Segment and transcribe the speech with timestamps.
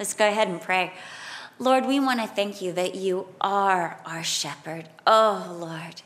[0.00, 0.94] Let's go ahead and pray.
[1.58, 4.88] Lord, we want to thank you that you are our shepherd.
[5.06, 6.00] Oh, Lord,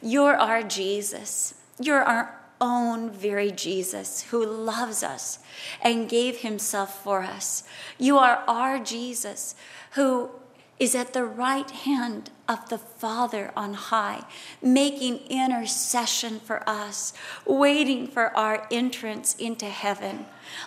[0.00, 1.54] you're our Jesus.
[1.80, 5.40] You're our own very Jesus who loves us
[5.82, 7.64] and gave himself for us.
[7.98, 9.56] You are our Jesus
[9.94, 10.30] who
[10.78, 14.24] is at the right hand of the Father on high,
[14.60, 17.12] making intercession for us,
[17.46, 20.26] waiting for our entrance into heaven.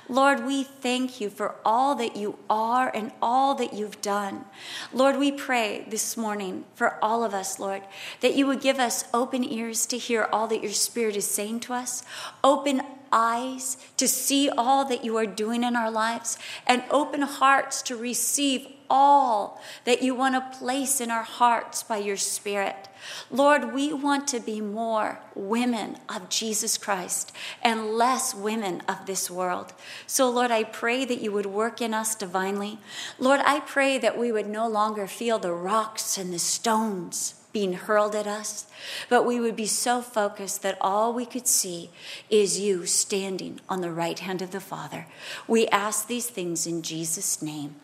[0.09, 4.45] Lord, we thank you for all that you are and all that you've done.
[4.91, 7.83] Lord, we pray this morning for all of us, Lord,
[8.21, 11.59] that you would give us open ears to hear all that your Spirit is saying
[11.61, 12.03] to us,
[12.43, 12.81] open
[13.11, 17.95] eyes to see all that you are doing in our lives, and open hearts to
[17.95, 22.87] receive all that you want to place in our hearts by your Spirit.
[23.29, 29.29] Lord, we want to be more women of Jesus Christ and less women of this
[29.29, 29.73] world.
[30.05, 32.79] So, Lord, I pray that you would work in us divinely.
[33.19, 37.73] Lord, I pray that we would no longer feel the rocks and the stones being
[37.73, 38.67] hurled at us,
[39.09, 41.89] but we would be so focused that all we could see
[42.29, 45.07] is you standing on the right hand of the Father.
[45.47, 47.75] We ask these things in Jesus' name.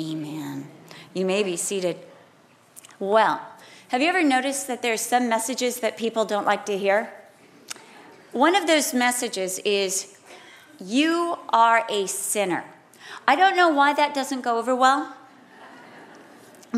[0.00, 0.68] Amen.
[1.12, 1.98] You may be seated.
[2.98, 3.40] Well,
[3.88, 7.12] have you ever noticed that there's some messages that people don't like to hear?
[8.32, 10.18] One of those messages is,
[10.80, 12.64] You are a sinner.
[13.28, 15.14] I don't know why that doesn't go over well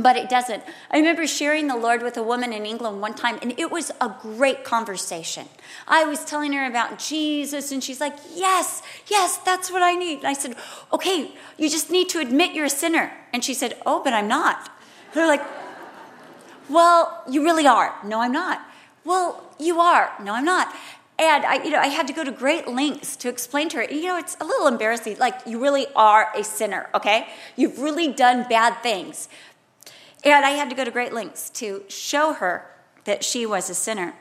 [0.03, 0.63] but it doesn't.
[0.91, 3.91] I remember sharing the Lord with a woman in England one time, and it was
[4.01, 5.49] a great conversation.
[5.89, 10.19] I was telling her about Jesus, and she's like, Yes, yes, that's what I need.
[10.19, 10.57] And I said,
[10.93, 13.13] Okay, you just need to admit you're a sinner.
[13.33, 14.71] And she said, Oh, but I'm not.
[15.15, 15.43] They're like,
[16.69, 17.95] Well, you really are.
[18.05, 18.61] No, I'm not.
[19.05, 20.13] Well, you are.
[20.23, 20.75] No, I'm not.
[21.19, 23.85] And I, you know, I had to go to great lengths to explain to her.
[23.85, 25.17] You know, it's a little embarrassing.
[25.19, 27.29] Like, you really are a sinner, okay?
[27.57, 29.31] You've really done bad things.
[30.27, 32.67] And I had to go to great lengths to show her
[33.05, 34.15] that she was a sinner.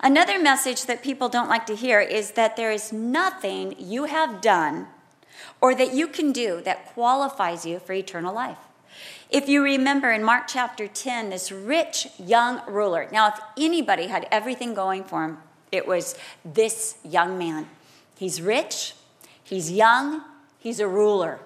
[0.00, 4.40] Another message that people don't like to hear is that there is nothing you have
[4.40, 4.88] done
[5.60, 8.58] or that you can do that qualifies you for eternal life.
[9.30, 14.26] If you remember in Mark chapter 10, this rich young ruler, now, if anybody had
[14.32, 15.38] everything going for him,
[15.70, 17.68] it was this young man.
[18.18, 18.94] He's rich,
[19.44, 20.22] he's young,
[20.58, 21.38] he's a ruler.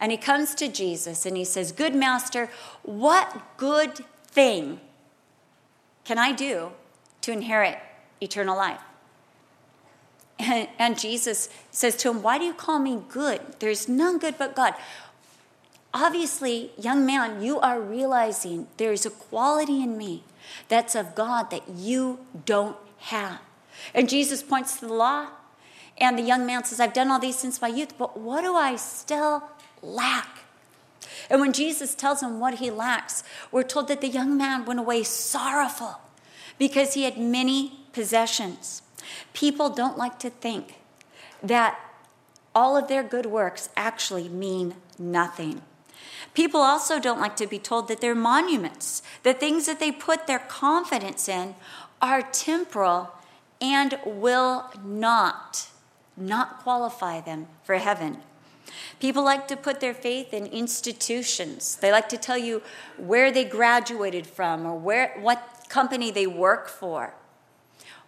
[0.00, 2.48] And he comes to Jesus and he says, Good master,
[2.82, 4.80] what good thing
[6.04, 6.70] can I do
[7.22, 7.78] to inherit
[8.20, 8.80] eternal life?
[10.38, 13.40] And, and, Jesus says to him, Why do you call me good?
[13.58, 14.74] There's none good but God.
[15.92, 20.22] Obviously, young man, you are realizing there is a quality in me
[20.68, 23.40] that's of God that you don't have.
[23.94, 25.28] And Jesus points to the law,
[25.96, 28.54] and the young man says, I've done all these since my youth, but what do
[28.54, 29.42] I still
[29.82, 30.40] lack.
[31.30, 33.22] And when Jesus tells him what he lacks,
[33.52, 36.00] we're told that the young man went away sorrowful
[36.58, 38.82] because he had many possessions.
[39.32, 40.76] People don't like to think
[41.42, 41.78] that
[42.54, 45.62] all of their good works actually mean nothing.
[46.34, 50.26] People also don't like to be told that their monuments, the things that they put
[50.26, 51.54] their confidence in,
[52.00, 53.12] are temporal
[53.60, 55.68] and will not
[56.18, 58.18] not qualify them for heaven.
[59.00, 61.76] People like to put their faith in institutions.
[61.76, 62.62] They like to tell you
[62.96, 67.14] where they graduated from or where, what company they work for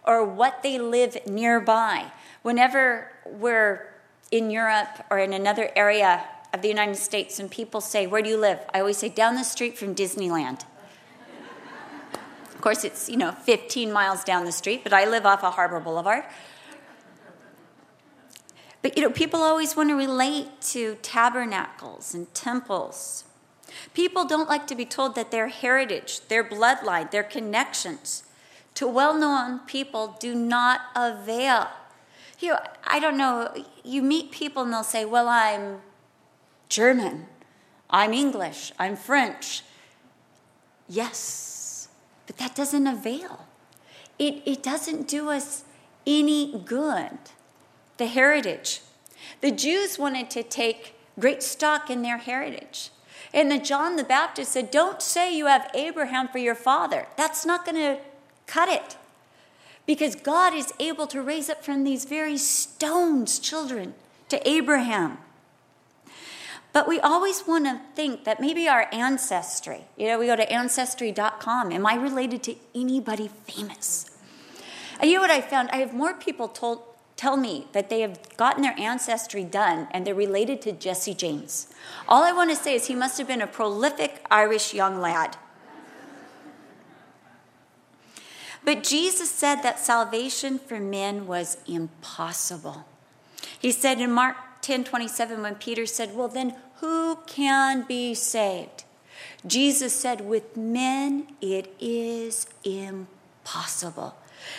[0.03, 2.11] or what they live nearby.
[2.41, 3.93] Whenever we're
[4.31, 6.23] in Europe or in another area
[6.53, 8.59] of the United States and people say, Where do you live?
[8.73, 10.63] I always say, Down the street from Disneyland.
[12.53, 15.53] of course, it's, you know, 15 miles down the street, but I live off of
[15.53, 16.23] Harbor Boulevard.
[18.81, 23.25] But you know, people always want to relate to tabernacles and temples.
[23.93, 28.23] People don't like to be told that their heritage, their bloodline, their connections
[28.75, 31.67] to well known people do not avail.
[32.39, 33.53] You know, I don't know,
[33.83, 35.81] you meet people and they'll say, Well, I'm
[36.69, 37.27] German,
[37.89, 39.63] I'm English, I'm French.
[40.89, 41.87] Yes,
[42.25, 43.45] but that doesn't avail.
[44.17, 45.63] It, it doesn't do us
[46.05, 47.17] any good
[48.01, 48.81] the heritage.
[49.41, 52.89] The Jews wanted to take great stock in their heritage.
[53.33, 57.07] And the John the Baptist said, Don't say you have Abraham for your father.
[57.15, 57.99] That's not going to
[58.47, 58.97] cut it.
[59.85, 63.93] Because God is able to raise up from these very stones children
[64.29, 65.17] to Abraham.
[66.73, 70.51] But we always want to think that maybe our ancestry, you know, we go to
[70.51, 71.71] ancestry.com.
[71.71, 74.09] Am I related to anybody famous?
[74.99, 75.69] And you know what I found?
[75.71, 76.83] I have more people told,
[77.21, 81.67] tell me that they have gotten their ancestry done and they're related to Jesse James.
[82.07, 85.37] All I want to say is he must have been a prolific Irish young lad.
[88.65, 92.85] But Jesus said that salvation for men was impossible.
[93.59, 98.83] He said in Mark 10 27, when Peter said, Well, then who can be saved?
[99.45, 104.15] Jesus said, With men it is impossible.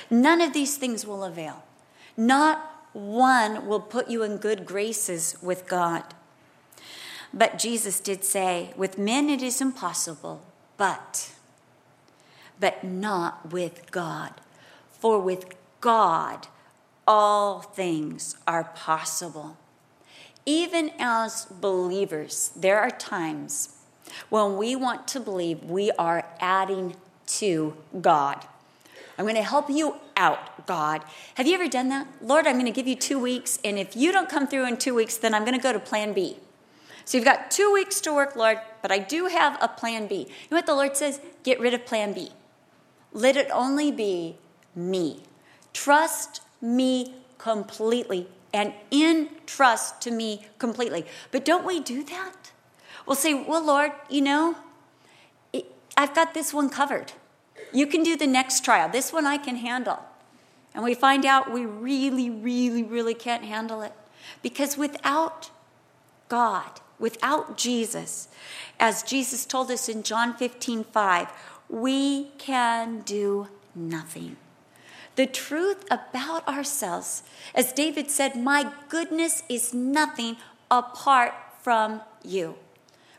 [0.08, 1.64] None of these things will avail.
[2.16, 6.04] Not one will put you in good graces with God.
[7.32, 10.42] But Jesus did say, With men it is impossible,
[10.76, 11.32] but,
[12.60, 14.32] but not with God.
[15.00, 16.48] For with God
[17.06, 19.56] all things are possible.
[20.44, 23.76] Even as believers, there are times
[24.28, 28.44] when we want to believe we are adding to God.
[29.16, 31.04] I'm going to help you out, God.
[31.34, 32.06] Have you ever done that?
[32.20, 34.76] Lord, I'm going to give you two weeks, and if you don't come through in
[34.76, 36.36] two weeks, then I'm going to go to plan B.
[37.04, 40.14] So you've got two weeks to work, Lord, but I do have a plan B.
[40.16, 41.20] You know what the Lord says?
[41.42, 42.30] Get rid of plan B.
[43.12, 44.36] Let it only be
[44.74, 45.22] me.
[45.72, 51.06] Trust me completely and in trust to me completely.
[51.30, 52.52] But don't we do that?
[53.06, 54.56] We'll say, Well, Lord, you know,
[55.96, 57.12] I've got this one covered.
[57.72, 58.88] You can do the next trial.
[58.88, 59.98] This one I can handle.
[60.74, 63.92] And we find out we really, really, really can't handle it.
[64.42, 65.50] Because without
[66.28, 68.28] God, without Jesus,
[68.80, 71.28] as Jesus told us in John 15 5,
[71.68, 74.36] we can do nothing.
[75.14, 77.22] The truth about ourselves,
[77.54, 80.36] as David said, my goodness is nothing
[80.70, 82.56] apart from you.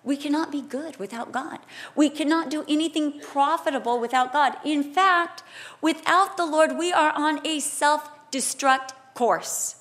[0.03, 1.59] We cannot be good without God.
[1.95, 4.57] We cannot do anything profitable without God.
[4.65, 5.43] In fact,
[5.81, 9.75] without the Lord, we are on a self destruct course.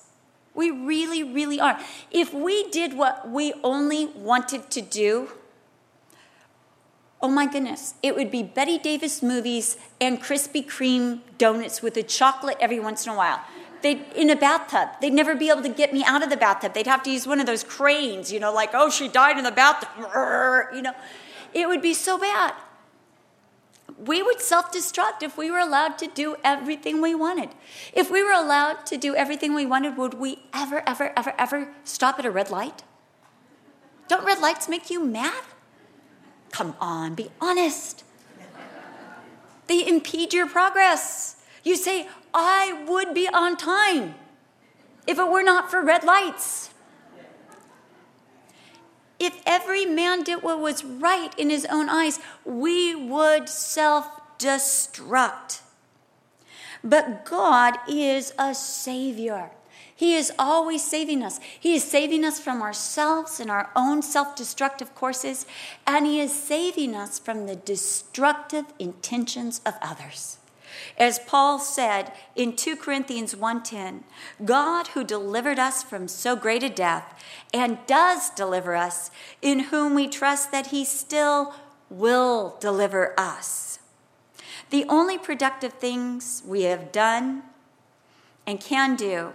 [0.53, 1.79] We really, really are.
[2.11, 5.29] If we did what we only wanted to do,
[7.21, 12.03] oh my goodness, it would be Bette Davis movies and Krispy Kreme donuts with a
[12.03, 13.41] chocolate every once in a while
[13.83, 14.89] they in a bathtub.
[15.01, 16.73] They'd never be able to get me out of the bathtub.
[16.73, 19.43] They'd have to use one of those cranes, you know, like, oh, she died in
[19.43, 19.89] the bathtub.
[20.73, 20.93] You know,
[21.53, 22.53] it would be so bad.
[23.97, 27.49] We would self destruct if we were allowed to do everything we wanted.
[27.93, 31.67] If we were allowed to do everything we wanted, would we ever, ever, ever, ever
[31.83, 32.83] stop at a red light?
[34.07, 35.43] Don't red lights make you mad?
[36.51, 38.03] Come on, be honest.
[39.67, 41.42] They impede your progress.
[41.63, 44.15] You say, I would be on time
[45.07, 46.71] if it were not for red lights.
[49.19, 55.61] If every man did what was right in his own eyes, we would self destruct.
[56.83, 59.51] But God is a Savior.
[59.95, 61.39] He is always saving us.
[61.57, 65.45] He is saving us from ourselves and our own self destructive courses,
[65.87, 70.39] and He is saving us from the destructive intentions of others.
[70.97, 74.03] As Paul said in 2 Corinthians 1:10,
[74.43, 77.13] God who delivered us from so great a death
[77.53, 79.11] and does deliver us,
[79.41, 81.53] in whom we trust that he still
[81.89, 83.79] will deliver us.
[84.69, 87.43] The only productive things we have done
[88.47, 89.33] and can do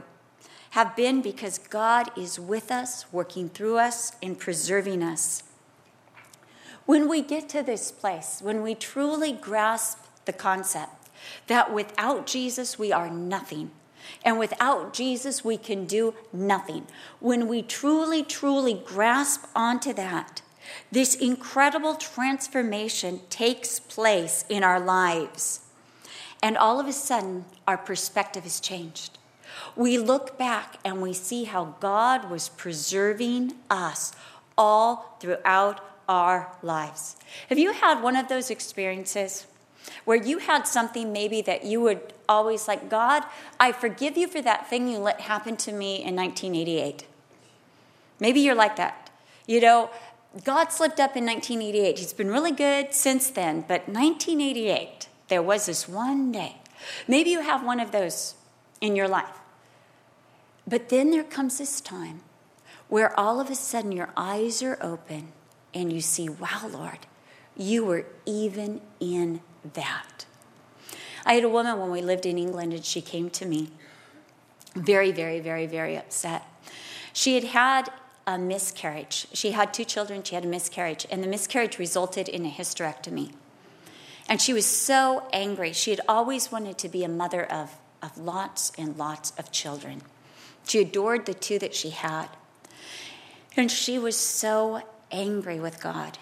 [0.70, 5.43] have been because God is with us, working through us, and preserving us.
[6.87, 10.97] When we get to this place, when we truly grasp the concept
[11.47, 13.70] that without Jesus, we are nothing.
[14.25, 16.87] And without Jesus, we can do nothing.
[17.20, 20.43] When we truly, truly grasp onto that,
[20.93, 25.61] this incredible transformation takes place in our lives.
[26.43, 29.19] And all of a sudden, our perspective has changed.
[29.75, 34.13] We look back and we see how God was preserving us
[34.56, 37.17] all throughout our lives.
[37.49, 39.47] Have you had one of those experiences
[40.04, 43.24] where you had something maybe that you would always like, God,
[43.58, 47.06] I forgive you for that thing you let happen to me in 1988.
[48.20, 49.10] Maybe you're like that.
[49.46, 49.90] You know,
[50.44, 51.98] God slipped up in 1988.
[51.98, 56.56] He's been really good since then, but 1988, there was this one day.
[57.06, 58.34] Maybe you have one of those
[58.80, 59.38] in your life.
[60.66, 62.20] But then there comes this time
[62.88, 65.32] where all of a sudden your eyes are open
[65.74, 67.06] and you see, wow, Lord,
[67.56, 69.40] you were even in
[69.75, 70.27] that.
[71.25, 73.70] I had a woman when we lived in England, and she came to me
[74.75, 76.44] very, very, very, very upset.
[77.13, 77.91] She had had
[78.27, 79.27] a miscarriage.
[79.32, 83.32] She had two children, she had a miscarriage, and the miscarriage resulted in a hysterectomy.
[84.29, 85.72] And she was so angry.
[85.72, 90.03] She had always wanted to be a mother of, of lots and lots of children.
[90.67, 92.29] She adored the two that she had.
[93.56, 96.19] And she was so angry with God.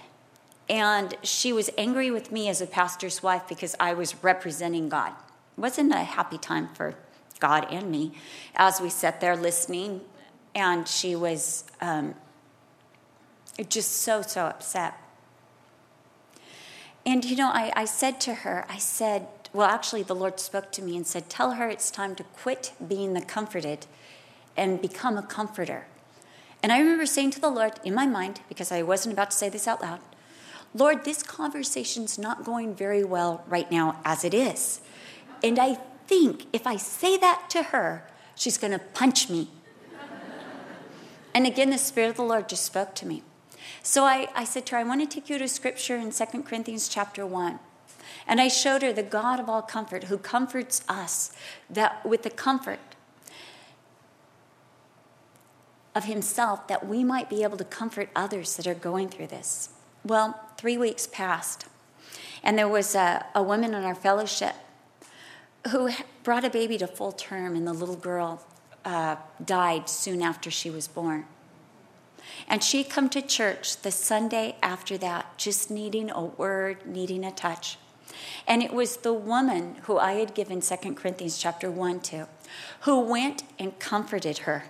[0.68, 5.12] And she was angry with me as a pastor's wife because I was representing God.
[5.56, 6.94] It wasn't a happy time for
[7.38, 8.12] God and me
[8.56, 10.00] as we sat there listening.
[10.54, 12.14] And she was um,
[13.68, 14.94] just so, so upset.
[17.04, 20.72] And, you know, I, I said to her, I said, well, actually, the Lord spoke
[20.72, 23.86] to me and said, Tell her it's time to quit being the comforted
[24.56, 25.86] and become a comforter.
[26.62, 29.36] And I remember saying to the Lord in my mind, because I wasn't about to
[29.36, 30.00] say this out loud,
[30.76, 34.80] Lord, this conversation's not going very well right now as it is.
[35.42, 39.50] And I think if I say that to her, she's going to punch me.
[41.34, 43.22] and again, the Spirit of the Lord just spoke to me.
[43.82, 46.42] So I, I said to her, I want to take you to scripture in 2
[46.42, 47.58] Corinthians chapter 1.
[48.26, 51.32] And I showed her the God of all comfort who comforts us
[51.70, 52.80] that with the comfort
[55.94, 59.70] of himself that we might be able to comfort others that are going through this.
[60.06, 61.66] Well, three weeks passed,
[62.44, 64.54] and there was a, a woman in our fellowship
[65.72, 65.90] who
[66.22, 68.40] brought a baby to full term, and the little girl
[68.84, 71.24] uh, died soon after she was born.
[72.46, 77.32] And she'd come to church the Sunday after that, just needing a word, needing a
[77.32, 77.76] touch.
[78.46, 82.28] And it was the woman who I had given 2 Corinthians chapter 1 to,
[82.82, 84.66] who went and comforted her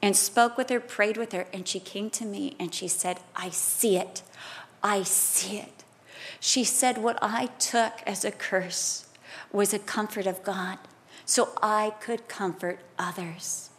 [0.00, 3.20] and spoke with her, prayed with her, and she came to me and she said,
[3.34, 4.22] I see it.
[4.86, 5.82] I see it.
[6.38, 9.08] She said, What I took as a curse
[9.50, 10.78] was a comfort of God,
[11.24, 13.70] so I could comfort others.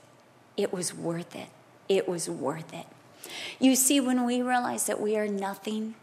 [0.57, 1.47] It was worth it.
[1.87, 2.87] It was worth it.
[3.57, 5.95] You see, when we realize that we are nothing,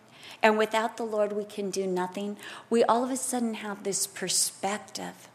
[0.43, 2.39] and without the Lord we can do nothing,
[2.71, 5.29] we all of a sudden have this perspective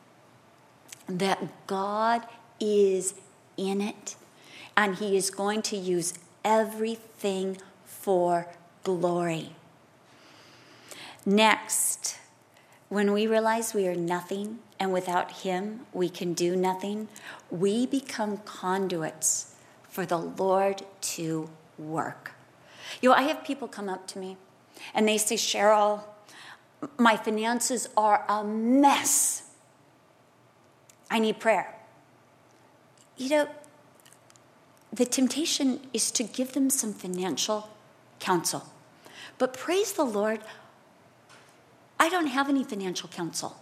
[1.07, 2.23] that God
[2.59, 3.13] is
[3.55, 4.15] in it
[4.75, 8.47] and He is going to use everything for
[8.83, 9.55] glory.
[11.25, 12.17] Next,
[12.88, 17.07] when we realize we are nothing and without Him we can do nothing,
[17.49, 19.55] we become conduits
[19.89, 22.33] for the Lord to work.
[23.01, 24.38] You know, I have people come up to me
[24.93, 26.03] and they say, Cheryl,
[26.97, 29.43] my finances are a mess.
[31.11, 31.75] I need prayer.
[33.17, 33.49] You know,
[34.93, 37.69] the temptation is to give them some financial
[38.19, 38.65] counsel.
[39.38, 40.41] But praise the Lord,
[41.99, 43.57] I don't have any financial counsel.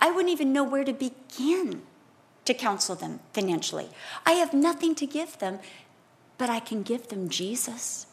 [0.00, 1.82] I wouldn't even know where to begin
[2.44, 3.88] to counsel them financially.
[4.26, 5.60] I have nothing to give them,
[6.38, 8.06] but I can give them Jesus.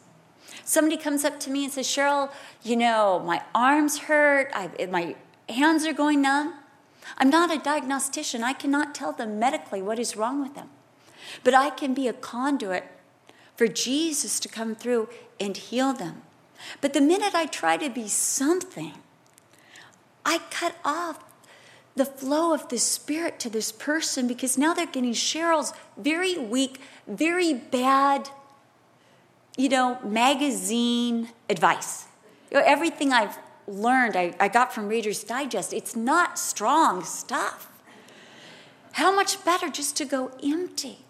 [0.64, 2.30] Somebody comes up to me and says, Cheryl,
[2.62, 5.16] you know, my arms hurt, I, my
[5.48, 6.54] hands are going numb.
[7.18, 8.44] I'm not a diagnostician.
[8.44, 10.68] I cannot tell them medically what is wrong with them.
[11.42, 12.84] But I can be a conduit
[13.56, 15.08] for Jesus to come through
[15.38, 16.22] and heal them.
[16.80, 18.94] But the minute I try to be something,
[20.24, 21.24] I cut off
[21.96, 26.80] the flow of the Spirit to this person because now they're getting Cheryl's very weak,
[27.06, 28.30] very bad
[29.60, 32.06] you know, magazine advice.
[32.50, 37.68] You know, everything I've learned, I, I got from Reader's Digest, it's not strong stuff.
[38.92, 41.00] How much better just to go empty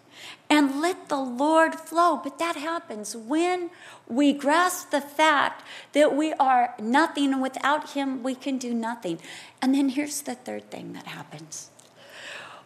[0.51, 2.19] and let the Lord flow.
[2.21, 3.69] But that happens when
[4.05, 9.19] we grasp the fact that we are nothing and without Him we can do nothing.
[9.61, 11.69] And then here's the third thing that happens.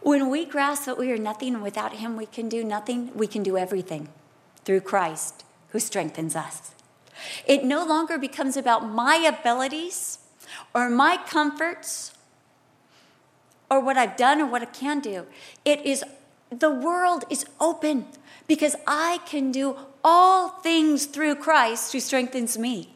[0.01, 3.27] When we grasp that we are nothing and without Him we can do nothing, we
[3.27, 4.09] can do everything
[4.65, 6.71] through Christ who strengthens us.
[7.45, 10.17] It no longer becomes about my abilities
[10.73, 12.13] or my comforts
[13.69, 15.27] or what I've done or what I can do.
[15.63, 16.03] It is
[16.59, 18.05] the world is open
[18.47, 22.93] because I can do all things through Christ who strengthens me.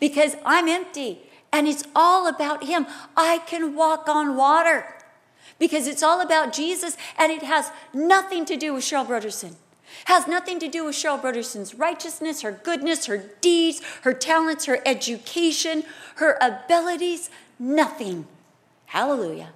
[0.00, 1.20] Because I'm empty
[1.52, 2.86] and it's all about Him.
[3.16, 4.94] I can walk on water
[5.58, 9.54] because it's all about Jesus and it has nothing to do with Cheryl Brodersen.
[10.04, 14.78] Has nothing to do with Cheryl Brodersen's righteousness, her goodness, her deeds, her talents, her
[14.86, 15.82] education,
[16.16, 17.30] her abilities.
[17.58, 18.26] Nothing.
[18.86, 19.50] Hallelujah.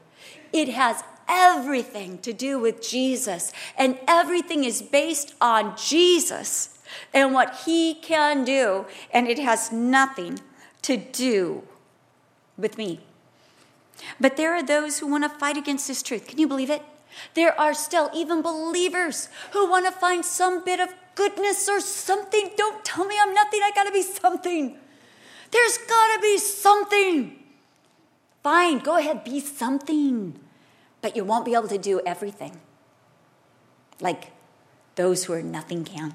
[0.52, 6.78] It has everything to do with Jesus, and everything is based on Jesus
[7.14, 10.38] and what he can do, and it has nothing
[10.82, 11.62] to do
[12.58, 13.00] with me.
[14.20, 16.26] But there are those who want to fight against this truth.
[16.26, 16.82] Can you believe it?
[17.34, 22.50] There are still even believers who want to find some bit of goodness or something.
[22.56, 23.60] Don't tell me I'm nothing.
[23.62, 24.76] I got to be something.
[25.50, 27.38] There's got to be something.
[28.42, 30.41] Fine, go ahead, be something.
[31.02, 32.60] But you won't be able to do everything.
[34.00, 34.32] like
[34.96, 36.14] those who are nothing can.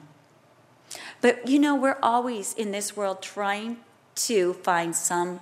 [1.22, 3.77] But you know, we're always in this world trying
[4.15, 5.39] to find some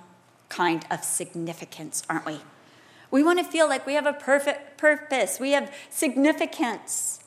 [0.48, 2.40] kind of significance, aren't we?
[3.10, 7.20] We want to feel like we have a perfect purpose, we have significance.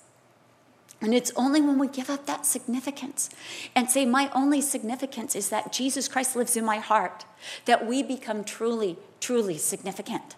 [1.02, 3.30] And it's only when we give up that significance
[3.74, 7.26] and say, My only significance is that Jesus Christ lives in my heart,
[7.66, 10.36] that we become truly, truly significant.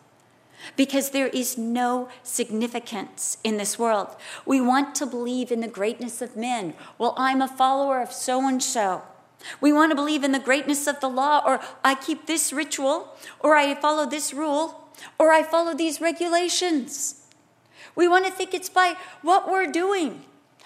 [0.76, 4.16] Because there is no significance in this world.
[4.46, 6.74] We want to believe in the greatness of men.
[6.98, 9.04] Well, I'm a follower of so and so.
[9.60, 13.18] We want to believe in the greatness of the law, or I keep this ritual,
[13.40, 17.26] or I follow this rule, or I follow these regulations.
[17.96, 20.26] We want to think it's by what we're doing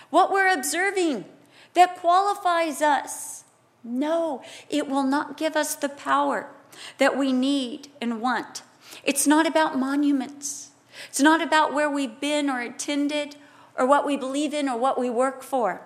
[0.10, 1.26] what we're observing
[1.74, 3.44] that qualifies us.
[3.84, 6.50] No, it will not give us the power
[6.98, 8.62] that we need and want.
[9.06, 10.72] It's not about monuments.
[11.08, 13.36] It's not about where we've been or attended
[13.78, 15.82] or what we believe in or what we work for.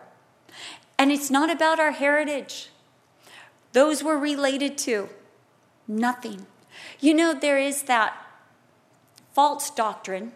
[0.97, 2.69] And it's not about our heritage.
[3.73, 5.09] Those we're related to.
[5.87, 6.45] Nothing.
[6.99, 8.15] You know, there is that
[9.33, 10.31] false doctrine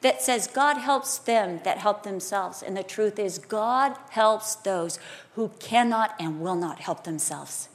[0.00, 2.62] that says God helps them that help themselves.
[2.62, 4.98] And the truth is, God helps those
[5.34, 7.68] who cannot and will not help themselves.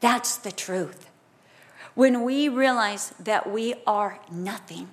[0.00, 1.08] That's the truth.
[1.94, 4.88] When we realize that we are nothing,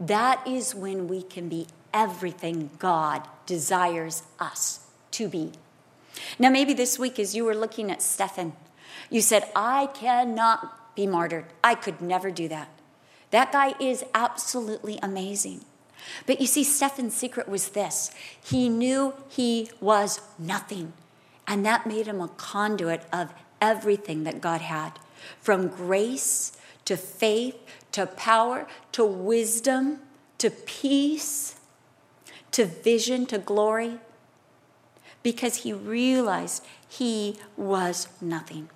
[0.00, 5.52] that is when we can be everything God desires us to be.
[6.38, 8.54] Now, maybe this week, as you were looking at Stephen,
[9.10, 11.46] you said, I cannot be martyred.
[11.62, 12.68] I could never do that.
[13.30, 15.64] That guy is absolutely amazing.
[16.26, 18.10] But you see, Stephen's secret was this
[18.42, 20.92] he knew he was nothing.
[21.46, 24.98] And that made him a conduit of everything that God had
[25.40, 26.52] from grace
[26.84, 27.56] to faith
[27.92, 30.00] to power to wisdom
[30.38, 31.56] to peace
[32.50, 33.98] to vision to glory
[35.22, 38.68] because he realized he was nothing.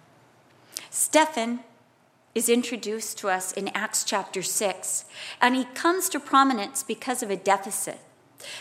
[0.90, 1.60] Stephen
[2.34, 5.04] is introduced to us in Acts chapter 6,
[5.40, 8.00] and he comes to prominence because of a deficit.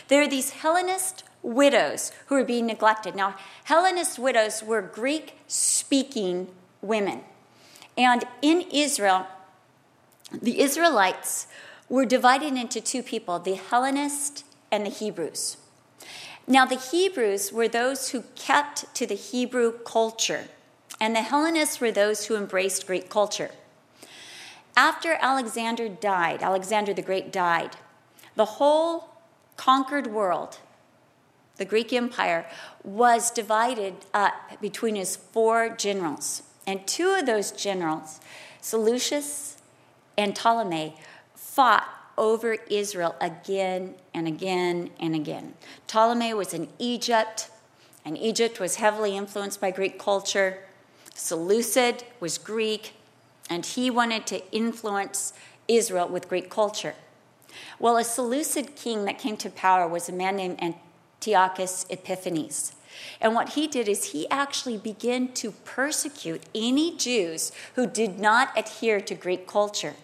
[0.08, 3.14] There are these Hellenist widows who are being neglected.
[3.14, 6.48] Now, Hellenist widows were Greek speaking
[6.82, 7.22] women.
[7.98, 9.26] And in Israel,
[10.32, 11.48] the Israelites
[11.90, 15.58] were divided into two people the Hellenists and the Hebrews.
[16.46, 20.44] Now, the Hebrews were those who kept to the Hebrew culture
[21.00, 23.50] and the Hellenists were those who embraced Greek culture.
[24.76, 27.76] After Alexander died, Alexander the Great died,
[28.34, 29.10] the whole
[29.56, 30.58] conquered world,
[31.56, 32.46] the Greek Empire,
[32.84, 36.42] was divided up between his four generals.
[36.68, 38.20] And two of those generals,
[38.60, 39.56] Seleucus
[40.18, 40.96] and Ptolemy,
[41.34, 45.54] fought over Israel again and again and again.
[45.86, 47.48] Ptolemy was in Egypt,
[48.04, 50.58] and Egypt was heavily influenced by Greek culture.
[51.14, 52.92] Seleucid was Greek,
[53.48, 55.32] and he wanted to influence
[55.68, 56.94] Israel with Greek culture.
[57.78, 62.72] Well, a Seleucid king that came to power was a man named Antiochus Epiphanes.
[63.20, 68.56] And what he did is he actually began to persecute any Jews who did not
[68.56, 69.94] adhere to Greek culture.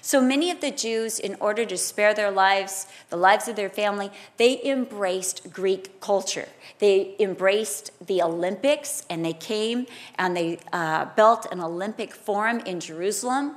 [0.00, 3.68] So many of the Jews, in order to spare their lives, the lives of their
[3.68, 6.48] family, they embraced Greek culture.
[6.78, 9.86] They embraced the Olympics and they came
[10.18, 13.56] and they uh, built an Olympic Forum in Jerusalem,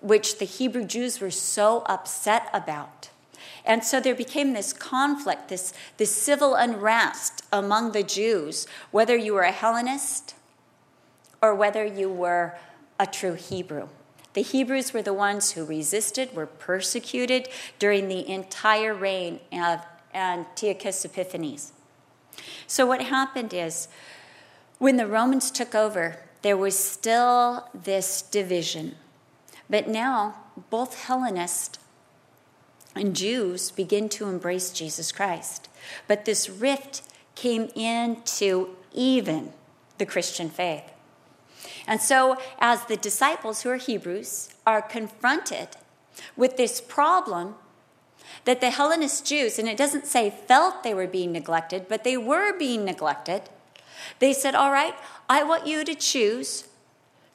[0.00, 3.10] which the Hebrew Jews were so upset about.
[3.66, 9.34] And so there became this conflict, this, this civil unrest among the Jews, whether you
[9.34, 10.34] were a Hellenist
[11.42, 12.56] or whether you were
[12.98, 13.88] a true Hebrew.
[14.34, 17.48] The Hebrews were the ones who resisted, were persecuted
[17.78, 19.80] during the entire reign of
[20.14, 21.72] Antiochus Epiphanes.
[22.66, 23.88] So, what happened is
[24.78, 28.96] when the Romans took over, there was still this division.
[29.70, 30.36] But now,
[30.70, 31.78] both Hellenists
[32.96, 35.68] and Jews begin to embrace Jesus Christ.
[36.08, 37.02] But this rift
[37.34, 39.52] came into even
[39.98, 40.84] the Christian faith.
[41.86, 45.68] And so, as the disciples who are Hebrews are confronted
[46.36, 47.54] with this problem
[48.44, 52.16] that the Hellenist Jews, and it doesn't say felt they were being neglected, but they
[52.16, 53.42] were being neglected,
[54.18, 54.94] they said, All right,
[55.28, 56.64] I want you to choose.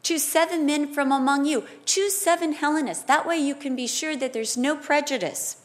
[0.04, 1.66] Choose seven men from among you.
[1.86, 3.04] Choose seven Hellenists.
[3.04, 5.58] That way you can be sure that there's no prejudice.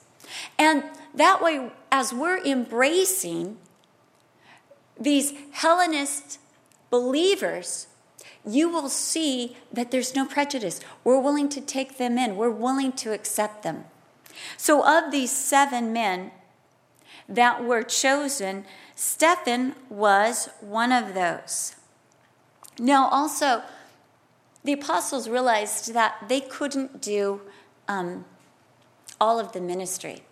[0.59, 3.57] And that way, as we're embracing
[4.99, 6.39] these Hellenist
[6.91, 7.87] believers,
[8.47, 10.81] you will see that there's no prejudice.
[11.03, 13.85] We're willing to take them in, we're willing to accept them.
[14.59, 16.31] So, of these seven men,
[17.29, 21.77] that were chosen, Stephen was one of those.
[22.79, 23.63] Now, also,
[24.67, 27.41] the apostles realized that they couldn't do
[27.87, 28.25] um,
[29.21, 30.23] all of the ministry,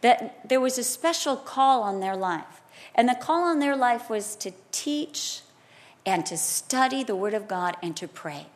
[0.00, 2.60] that there was a special call on their life.
[2.94, 5.42] And the call on their life was to teach
[6.04, 8.46] and to study the Word of God and to pray.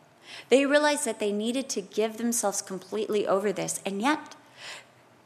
[0.49, 4.35] They realized that they needed to give themselves completely over this, and yet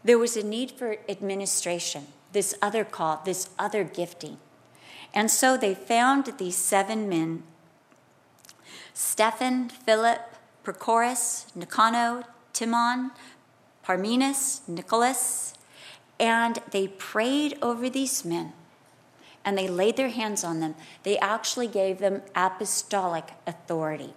[0.04, 4.38] there was a need for administration, this other call, this other gifting.
[5.14, 7.44] And so they found these seven men
[8.94, 13.12] Stephen, Philip, Prochorus, Nicanor, Timon,
[13.84, 15.56] Parmenas, Nicholas,
[16.20, 18.54] and they prayed over these men
[19.46, 20.76] and they laid their hands on them.
[21.04, 24.14] They actually gave them apostolic authority.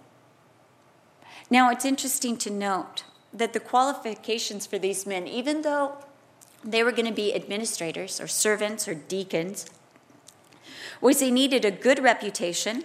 [1.49, 5.97] Now, it's interesting to note that the qualifications for these men, even though
[6.63, 9.65] they were going to be administrators or servants or deacons,
[11.01, 12.83] was they needed a good reputation,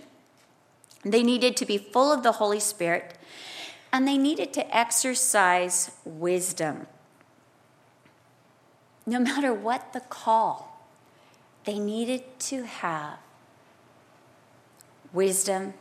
[1.02, 3.14] they needed to be full of the Holy Spirit,
[3.92, 6.86] and they needed to exercise wisdom.
[9.04, 10.86] No matter what the call,
[11.64, 13.18] they needed to have
[15.12, 15.74] wisdom,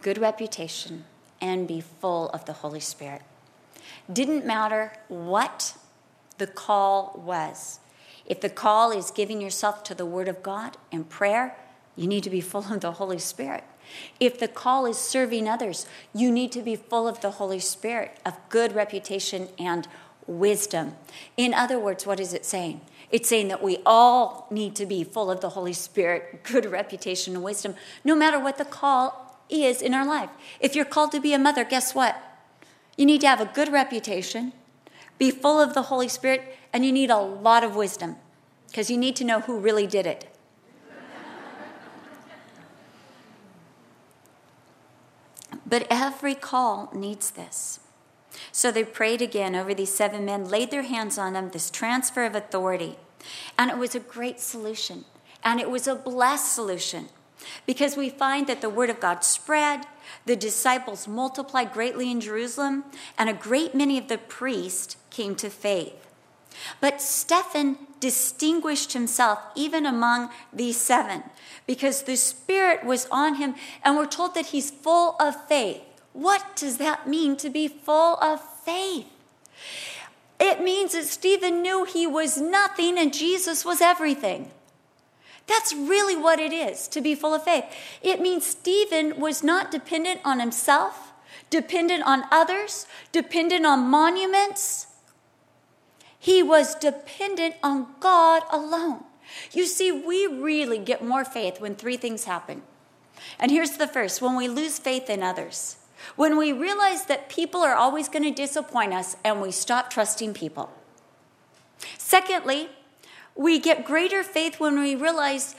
[0.00, 1.04] good reputation,
[1.40, 3.22] and be full of the Holy Spirit.
[4.10, 5.76] Didn't matter what
[6.38, 7.78] the call was.
[8.26, 11.56] If the call is giving yourself to the Word of God and prayer,
[11.96, 13.64] you need to be full of the Holy Spirit.
[14.20, 18.18] If the call is serving others, you need to be full of the Holy Spirit,
[18.24, 19.88] of good reputation and
[20.26, 20.94] wisdom.
[21.36, 22.80] In other words, what is it saying?
[23.10, 27.34] It's saying that we all need to be full of the Holy Spirit, good reputation,
[27.34, 27.74] and wisdom,
[28.04, 30.30] no matter what the call is in our life.
[30.60, 32.20] If you're called to be a mother, guess what?
[32.96, 34.52] You need to have a good reputation,
[35.18, 38.16] be full of the Holy Spirit, and you need a lot of wisdom
[38.68, 40.31] because you need to know who really did it.
[45.72, 47.80] But every call needs this.
[48.52, 52.26] So they prayed again over these seven men, laid their hands on them, this transfer
[52.26, 52.98] of authority.
[53.58, 55.06] And it was a great solution.
[55.42, 57.08] And it was a blessed solution
[57.64, 59.86] because we find that the word of God spread,
[60.26, 62.84] the disciples multiplied greatly in Jerusalem,
[63.16, 66.11] and a great many of the priests came to faith.
[66.80, 71.22] But Stephen distinguished himself even among these seven
[71.66, 75.80] because the Spirit was on him, and we're told that he's full of faith.
[76.12, 79.06] What does that mean to be full of faith?
[80.38, 84.50] It means that Stephen knew he was nothing and Jesus was everything.
[85.46, 87.64] That's really what it is to be full of faith.
[88.02, 91.12] It means Stephen was not dependent on himself,
[91.50, 94.88] dependent on others, dependent on monuments.
[96.22, 99.02] He was dependent on God alone.
[99.50, 102.62] You see, we really get more faith when three things happen.
[103.40, 105.78] And here's the first when we lose faith in others,
[106.14, 110.32] when we realize that people are always going to disappoint us and we stop trusting
[110.32, 110.70] people.
[111.98, 112.68] Secondly,
[113.34, 115.56] we get greater faith when we realize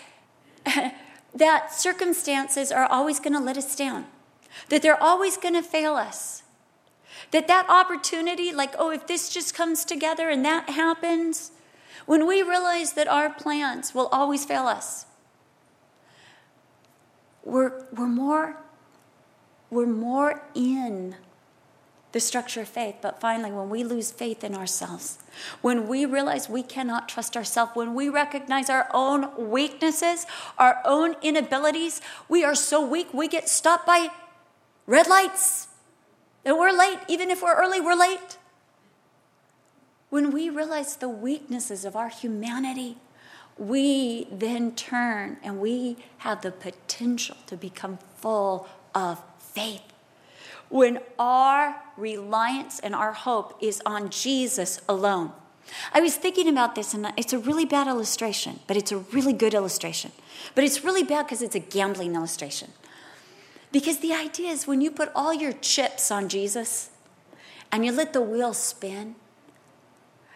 [1.35, 4.05] that circumstances are always going to let us down,
[4.69, 6.42] that they're always going to fail us.
[7.33, 11.51] That that opportunity, like, oh, if this just comes together and that happens,
[12.05, 15.05] when we realize that our plans will always fail us,
[17.43, 18.57] we're, we're more
[19.73, 21.15] we're more in
[22.11, 22.97] the structure of faith.
[23.01, 25.17] But finally, when we lose faith in ourselves,
[25.61, 30.27] when we realize we cannot trust ourselves, when we recognize our own weaknesses,
[30.59, 34.09] our own inabilities, we are so weak we get stopped by
[34.85, 35.69] red lights.
[36.45, 36.99] And we're late.
[37.07, 38.37] Even if we're early, we're late.
[40.09, 42.97] When we realize the weaknesses of our humanity,
[43.57, 49.81] we then turn and we have the potential to become full of faith.
[50.69, 55.31] When our reliance and our hope is on Jesus alone.
[55.93, 59.33] I was thinking about this, and it's a really bad illustration, but it's a really
[59.33, 60.11] good illustration.
[60.55, 62.71] But it's really bad because it's a gambling illustration.
[63.73, 66.91] Because the idea is when you put all your chips on Jesus
[67.71, 69.15] and you let the wheel spin,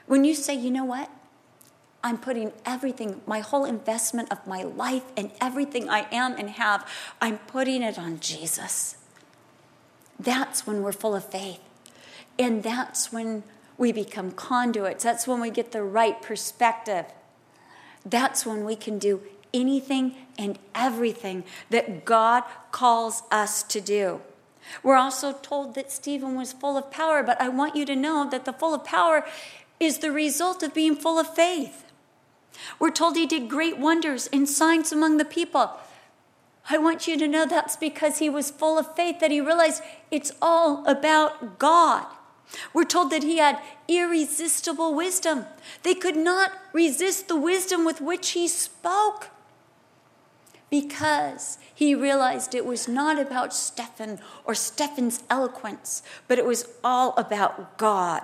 [0.08, 1.12] when you say, you know what?
[2.04, 6.90] I'm putting everything, my whole investment of my life and everything I am and have,
[7.22, 8.96] I'm putting it on Jesus.
[10.20, 11.60] That's when we're full of faith.
[12.40, 13.44] And that's when
[13.78, 15.04] we become conduits.
[15.04, 17.06] That's when we get the right perspective.
[18.04, 19.22] That's when we can do
[19.54, 24.22] anything and everything that God calls us to do.
[24.84, 28.30] We're also told that Stephen was full of power, but I want you to know
[28.30, 29.26] that the full of power
[29.80, 31.86] is the result of being full of faith.
[32.80, 35.72] We're told he did great wonders and signs among the people.
[36.70, 39.82] I want you to know that's because he was full of faith, that he realized
[40.12, 42.06] it's all about God.
[42.74, 45.46] We're told that he had irresistible wisdom.
[45.84, 49.30] They could not resist the wisdom with which he spoke
[50.70, 57.14] because he realized it was not about Stephen or Stephen's eloquence, but it was all
[57.18, 58.24] about God.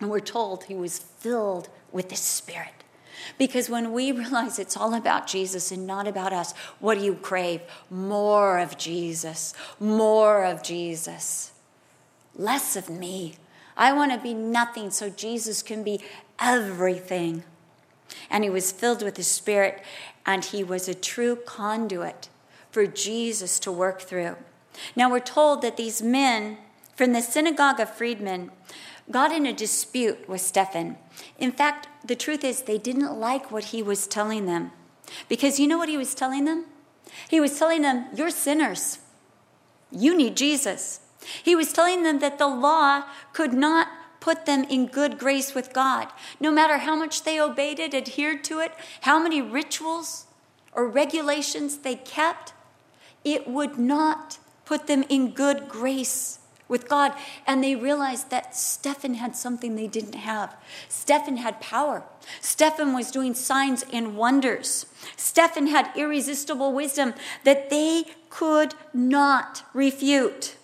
[0.00, 2.84] And we're told he was filled with the Spirit.
[3.38, 7.14] Because when we realize it's all about Jesus and not about us, what do you
[7.14, 7.62] crave?
[7.90, 11.52] More of Jesus, more of Jesus,
[12.34, 13.34] less of me.
[13.76, 16.00] I want to be nothing so Jesus can be
[16.38, 17.42] everything.
[18.30, 19.82] And he was filled with the Spirit,
[20.26, 22.28] and he was a true conduit
[22.70, 24.36] for Jesus to work through.
[24.94, 26.58] Now we're told that these men
[26.94, 28.50] from the synagogue of freedmen
[29.10, 30.96] got in a dispute with Stephen.
[31.38, 34.72] In fact, the truth is, they didn't like what he was telling them.
[35.28, 36.66] Because you know what he was telling them?
[37.28, 38.98] He was telling them, You're sinners.
[39.90, 41.00] You need Jesus.
[41.42, 43.88] He was telling them that the law could not
[44.26, 46.08] put them in good grace with God.
[46.40, 50.26] No matter how much they obeyed it, adhered to it, how many rituals
[50.72, 52.52] or regulations they kept,
[53.22, 57.12] it would not put them in good grace with God.
[57.46, 60.56] And they realized that Stephen had something they didn't have.
[60.88, 62.02] Stephen had power.
[62.40, 64.86] Stephen was doing signs and wonders.
[65.16, 70.56] Stephen had irresistible wisdom that they could not refute.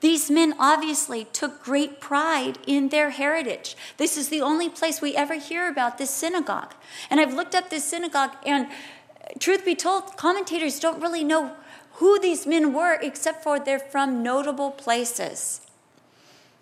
[0.00, 3.76] These men obviously took great pride in their heritage.
[3.96, 6.74] This is the only place we ever hear about this synagogue.
[7.10, 11.56] And I've looked up this synagogue, and uh, truth be told, commentators don't really know
[11.94, 15.62] who these men were, except for they're from notable places.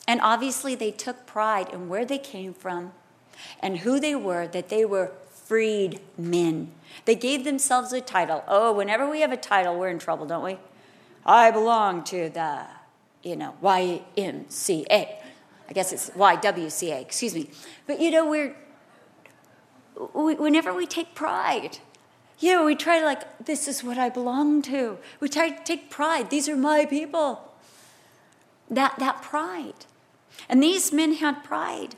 [0.06, 2.92] And obviously, they took pride in where they came from
[3.60, 6.70] and who they were, that they were freed men.
[7.04, 8.44] They gave themselves a title.
[8.46, 10.58] Oh, whenever we have a title, we're in trouble, don't we?
[11.26, 12.66] I belong to the,
[13.24, 15.16] you know, YMCA.
[15.66, 17.50] I guess it's YWCA, excuse me.
[17.86, 18.54] But you know, we're,
[19.96, 21.78] whenever we take pride
[22.38, 24.98] you know, we try to like, this is what I belong to.
[25.20, 26.30] We try to take pride.
[26.30, 27.52] These are my people.
[28.70, 29.86] That, that pride.
[30.48, 31.96] And these men had pride.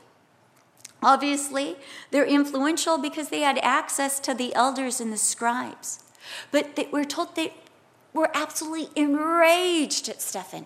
[1.01, 1.75] Obviously,
[2.11, 6.03] they're influential because they had access to the elders and the scribes.
[6.51, 7.53] But they, we're told they
[8.13, 10.65] were absolutely enraged at Stephen.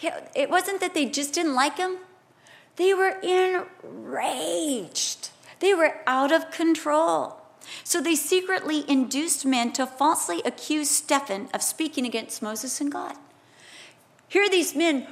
[0.00, 1.98] It wasn't that they just didn't like him,
[2.76, 5.30] they were enraged.
[5.60, 7.40] They were out of control.
[7.82, 13.16] So they secretly induced men to falsely accuse Stephen of speaking against Moses and God.
[14.28, 15.08] Here these men,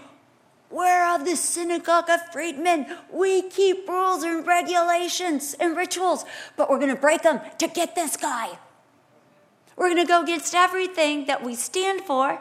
[0.71, 2.87] we're of the synagogue of freedmen.
[3.13, 6.25] We keep rules and regulations and rituals,
[6.57, 8.59] but we're going to break them to get this guy.
[9.77, 12.41] We're going to go against everything that we stand for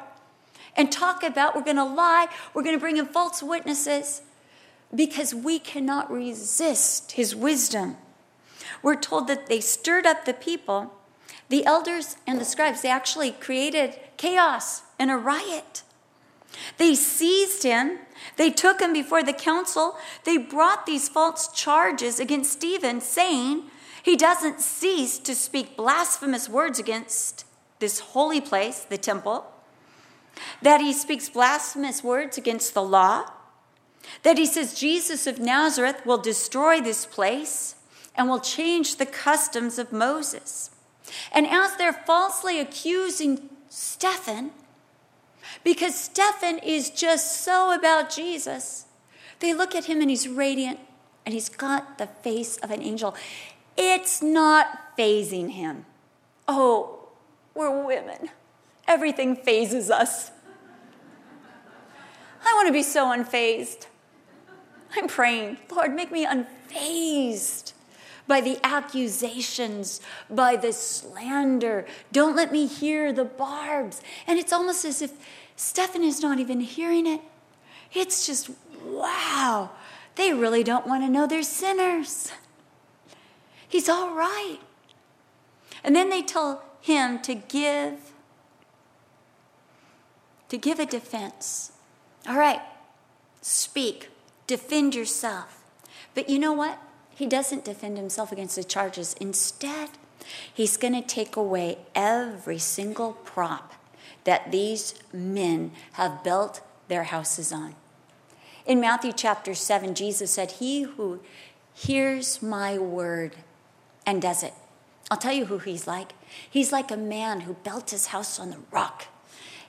[0.75, 1.55] and talk about.
[1.55, 2.27] We're going to lie.
[2.53, 4.21] We're going to bring in false witnesses
[4.93, 7.97] because we cannot resist his wisdom
[8.81, 10.93] we're told that they stirred up the people.
[11.49, 15.83] The elders and the scribes, they actually created chaos and a riot.
[16.77, 17.99] They seized him.
[18.38, 19.97] They took him before the council.
[20.23, 23.63] They brought these false charges against Stephen, saying
[24.03, 27.45] he doesn't cease to speak blasphemous words against
[27.79, 29.45] this holy place, the temple,
[30.61, 33.29] that he speaks blasphemous words against the law,
[34.23, 37.75] that he says Jesus of Nazareth will destroy this place,
[38.15, 40.71] and will change the customs of Moses.
[41.31, 44.51] And as they're falsely accusing Stephen,
[45.63, 48.85] because Stephen is just so about Jesus,
[49.39, 50.79] they look at him and he's radiant
[51.25, 53.15] and he's got the face of an angel.
[53.77, 55.85] It's not fazing him.
[56.47, 57.09] Oh,
[57.53, 58.29] we're women.
[58.87, 60.31] Everything fazes us.
[62.45, 63.87] I want to be so unfazed.
[64.95, 67.73] I'm praying, Lord, make me unfazed
[68.27, 71.85] by the accusations, by the slander.
[72.11, 74.01] Don't let me hear the barbs.
[74.27, 75.11] And it's almost as if
[75.55, 77.21] Stephen is not even hearing it.
[77.93, 78.49] It's just,
[78.83, 79.71] wow,
[80.15, 82.31] they really don't want to know they're sinners.
[83.67, 84.59] He's all right.
[85.83, 88.04] And then they tell him to give
[90.49, 91.71] to give a defense.
[92.27, 92.62] All right.
[93.41, 94.10] Speak.
[94.47, 95.63] Defend yourself.
[96.13, 96.79] But you know what?
[97.15, 99.15] he doesn't defend himself against the charges.
[99.21, 99.89] Instead,
[100.53, 103.73] he's going to take away every single prop
[104.25, 107.75] that these men have built their houses on.
[108.65, 111.21] In Matthew chapter 7, Jesus said, He who
[111.73, 113.38] hears my word
[114.05, 114.53] and does it.
[115.10, 116.12] I'll tell you who he's like.
[116.49, 119.05] He's like a man who built his house on the rock.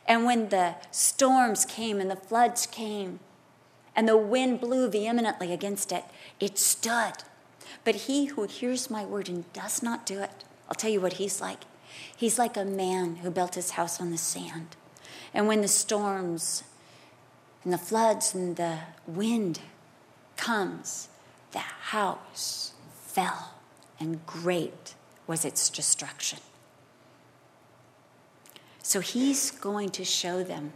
[0.08, 3.20] And when the storms came and the floods came
[3.94, 6.04] and the wind blew vehemently against it,
[6.38, 7.24] it stood.
[7.84, 11.14] But he who hears my word and does not do it, I'll tell you what
[11.14, 11.60] he's like.
[12.16, 14.76] He's like a man who built his house on the sand.
[15.32, 16.62] And when the storms
[17.64, 19.60] and the floods and the wind
[20.36, 21.08] comes,
[21.52, 23.54] the house fell,
[23.98, 24.94] and great
[25.26, 26.38] was its destruction.
[28.86, 30.72] So he's going to show them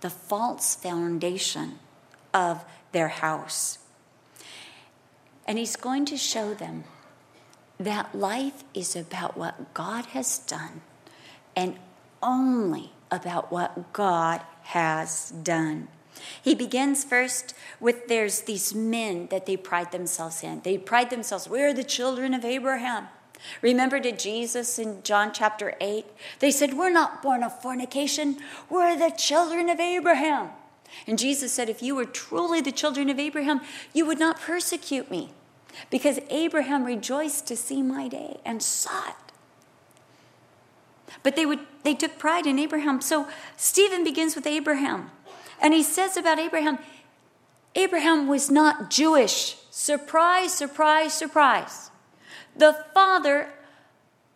[0.00, 1.80] the false foundation
[2.32, 3.78] of their house.
[5.44, 6.84] And he's going to show them
[7.80, 10.82] that life is about what God has done
[11.56, 11.74] and
[12.22, 15.88] only about what God has done.
[16.40, 20.60] He begins first with there's these men that they pride themselves in.
[20.60, 23.08] They pride themselves, we're the children of Abraham.
[23.62, 26.04] Remember to Jesus in John chapter 8?
[26.40, 30.50] They said, We're not born of fornication, we're the children of Abraham.
[31.06, 33.60] And Jesus said, If you were truly the children of Abraham,
[33.92, 35.30] you would not persecute me,
[35.90, 39.14] because Abraham rejoiced to see my day and saw it.
[41.22, 43.00] But they, would, they took pride in Abraham.
[43.00, 45.10] So Stephen begins with Abraham.
[45.60, 46.78] And he says about Abraham,
[47.74, 49.56] Abraham was not Jewish.
[49.70, 51.90] Surprise, surprise, surprise.
[52.58, 53.50] The father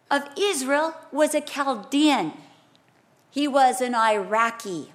[0.08, 2.34] of Israel was a Chaldean.
[3.30, 4.92] He was an Iraqi.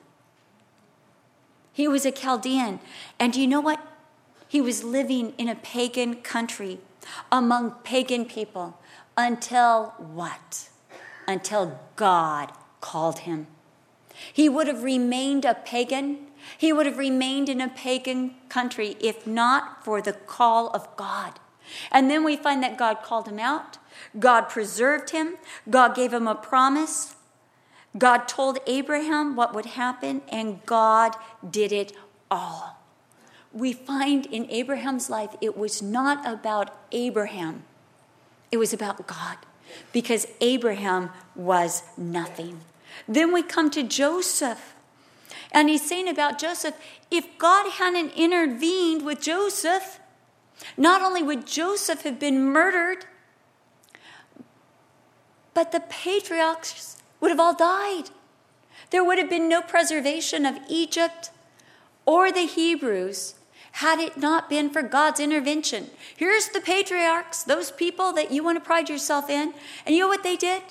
[1.73, 2.79] He was a Chaldean.
[3.19, 3.85] And do you know what?
[4.47, 6.79] He was living in a pagan country
[7.29, 8.79] among pagan people
[9.17, 10.69] until what?
[11.27, 13.47] Until God called him.
[14.31, 16.27] He would have remained a pagan.
[16.57, 21.39] He would have remained in a pagan country if not for the call of God.
[21.91, 23.77] And then we find that God called him out,
[24.19, 25.37] God preserved him,
[25.69, 27.15] God gave him a promise,
[27.97, 31.15] God told Abraham what would happen, and God
[31.49, 31.93] did it
[32.29, 32.77] all.
[33.53, 37.63] We find in Abraham's life it was not about Abraham,
[38.51, 39.37] it was about God,
[39.93, 42.61] because Abraham was nothing.
[43.07, 44.73] Then we come to Joseph.
[45.51, 46.75] And he's saying about Joseph
[47.09, 49.99] if God hadn't intervened with Joseph,
[50.75, 53.05] not only would Joseph have been murdered,
[55.53, 58.09] but the patriarchs would have all died.
[58.91, 61.31] There would have been no preservation of Egypt
[62.05, 63.35] or the Hebrews
[63.73, 65.89] had it not been for God's intervention.
[66.15, 69.53] Here's the patriarchs, those people that you want to pride yourself in.
[69.85, 70.63] And you know what they did?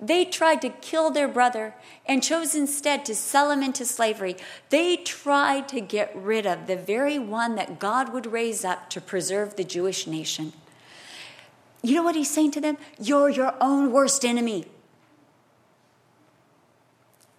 [0.00, 1.74] They tried to kill their brother
[2.06, 4.36] and chose instead to sell him into slavery.
[4.70, 9.00] They tried to get rid of the very one that God would raise up to
[9.00, 10.52] preserve the Jewish nation.
[11.82, 12.78] You know what he's saying to them?
[13.00, 14.66] You're your own worst enemy.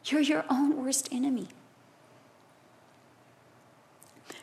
[0.05, 1.47] You're your own worst enemy.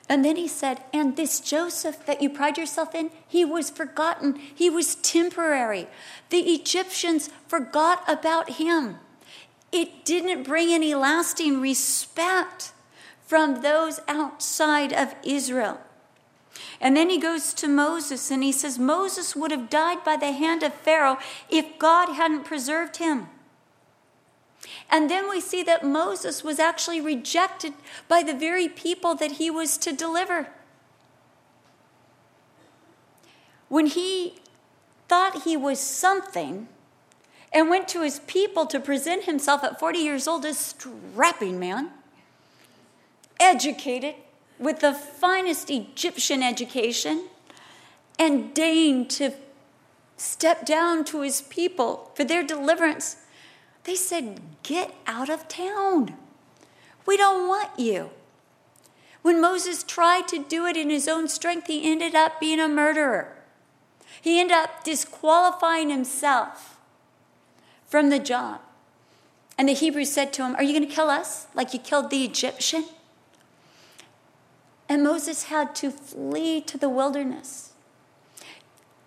[0.09, 4.37] And then he said, And this Joseph that you pride yourself in, he was forgotten.
[4.37, 5.89] He was temporary.
[6.31, 8.99] The Egyptians forgot about him.
[9.73, 12.73] It didn't bring any lasting respect
[13.27, 15.81] from those outside of Israel.
[16.81, 20.33] And then he goes to Moses and he says, Moses would have died by the
[20.33, 21.19] hand of Pharaoh
[21.51, 23.29] if God hadn't preserved him.
[24.91, 27.75] And then we see that Moses was actually rejected
[28.09, 30.49] by the very people that he was to deliver.
[33.69, 34.37] When he
[35.09, 36.69] thought he was something
[37.53, 41.59] and went to his people to present himself at 40 years old as a strapping
[41.59, 41.91] man,
[43.41, 44.15] educated
[44.59, 47.29] with the finest Egyptian education,
[48.19, 49.33] and deigned to
[50.17, 53.17] step down to his people for their deliverance
[53.87, 56.17] they said, Get out of town.
[57.07, 58.11] We don't want you.
[59.23, 62.69] When Moses tried to do it in his own strength, he ended up being a
[62.69, 63.37] murderer.
[64.21, 66.79] He ended up disqualifying himself
[67.87, 68.61] from the job.
[69.57, 72.11] And the Hebrews said to him, Are you going to kill us like you killed
[72.11, 72.85] the Egyptian?
[74.89, 77.73] And Moses had to flee to the wilderness.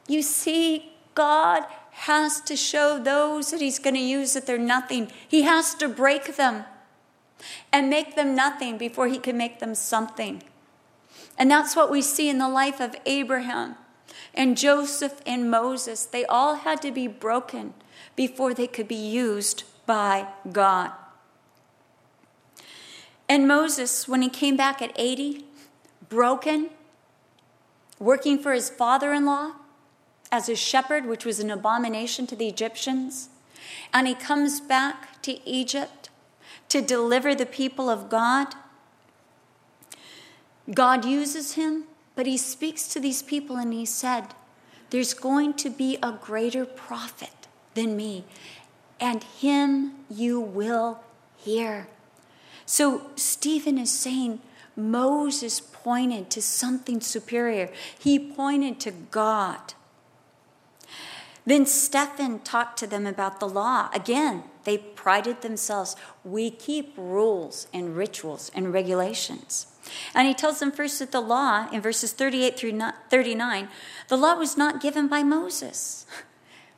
[0.08, 1.66] You see, God
[2.00, 5.12] has to show those that he's going to use that they're nothing.
[5.28, 6.64] He has to break them
[7.74, 10.42] and make them nothing before he can make them something.
[11.38, 13.76] And that's what we see in the life of Abraham
[14.34, 16.06] and Joseph and Moses.
[16.06, 17.74] They all had to be broken
[18.16, 20.92] before they could be used by God.
[23.28, 25.44] And Moses, when he came back at 80,
[26.08, 26.70] broken,
[28.00, 29.56] working for his father in law
[30.32, 33.30] as a shepherd, which was an abomination to the Egyptians.
[33.94, 36.10] And he comes back to Egypt
[36.70, 38.54] to deliver the people of God.
[40.74, 44.36] God uses him, but he speaks to these people and he said,
[44.92, 48.26] There's going to be a greater prophet than me,
[49.00, 51.00] and him you will
[51.38, 51.88] hear.
[52.66, 54.42] So Stephen is saying
[54.76, 59.74] Moses pointed to something superior, he pointed to God.
[61.50, 63.90] Then Stephen talked to them about the law.
[63.92, 65.96] Again, they prided themselves.
[66.24, 69.66] We keep rules and rituals and regulations.
[70.14, 72.80] And he tells them first that the law, in verses 38 through
[73.10, 73.68] 39,
[74.10, 76.06] the law was not given by Moses.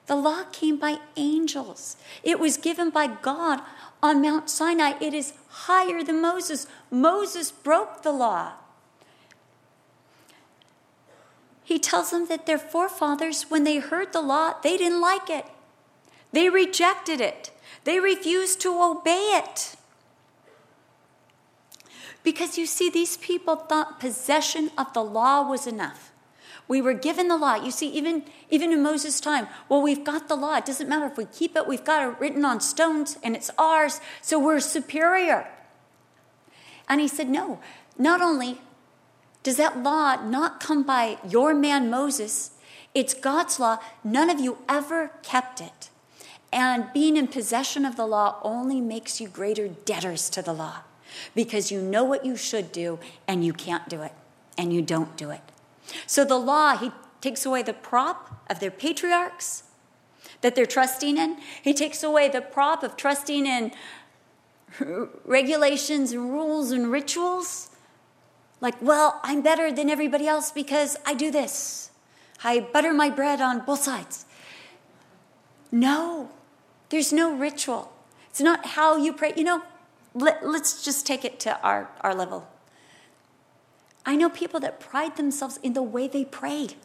[0.08, 1.96] The law came by angels.
[2.22, 3.62] It was given by God
[4.04, 4.94] on Mount Sinai.
[5.00, 6.68] It is higher than Moses.
[6.90, 8.54] Moses broke the law.
[11.64, 15.46] He tells them that their forefathers, when they heard the law, they didn't like it.
[16.32, 17.52] They rejected it.
[17.84, 19.76] They refused to obey it.
[22.24, 26.12] Because you see, these people thought possession of the law was enough.
[26.68, 27.56] We were given the law.
[27.56, 30.56] You see, even, even in Moses' time, well, we've got the law.
[30.56, 33.52] It doesn't matter if we keep it, we've got it written on stones and it's
[33.58, 35.48] ours, so we're superior.
[36.88, 37.60] And he said, No,
[37.98, 38.62] not only
[39.44, 42.52] does that law not come by your man Moses,
[42.94, 43.78] it's God's law.
[44.04, 45.90] None of you ever kept it.
[46.54, 50.80] And being in possession of the law only makes you greater debtors to the law
[51.34, 54.12] because you know what you should do and you can't do it
[54.58, 55.42] and you don't do it.
[56.06, 59.64] So the law, he takes away the prop of their patriarchs
[60.42, 61.38] that they're trusting in.
[61.62, 63.72] He takes away the prop of trusting in
[65.26, 67.71] regulations and rules and rituals.
[68.62, 71.90] Like, well, I'm better than everybody else because I do this.
[72.44, 74.26] I butter my bread on both sides.
[75.72, 76.30] No,
[76.90, 77.92] there's no ritual.
[78.30, 79.34] It's not how you pray.
[79.36, 79.64] You know,
[80.14, 82.48] let, us just take it to our, our level.
[84.06, 86.76] I know people that pride themselves in the way they prayed.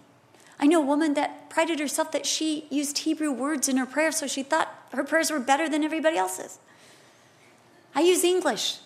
[0.58, 4.12] I know a woman that prided herself that she used Hebrew words in her prayer,
[4.12, 6.58] so she thought her prayers were better than everybody else's.
[7.94, 8.78] I use English.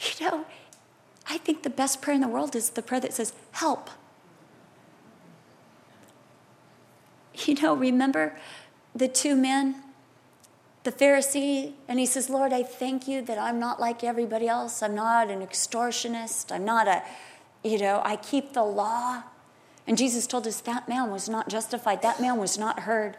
[0.00, 0.46] You know,
[1.28, 3.90] I think the best prayer in the world is the prayer that says, Help.
[7.34, 8.36] You know, remember
[8.94, 9.82] the two men
[10.88, 14.82] the Pharisee and he says, Lord, I thank you that I'm not like everybody else.
[14.82, 16.50] I'm not an extortionist.
[16.50, 17.02] I'm not a,
[17.62, 19.22] you know, I keep the law.
[19.86, 22.00] And Jesus told us that man was not justified.
[22.00, 23.18] That man was not heard.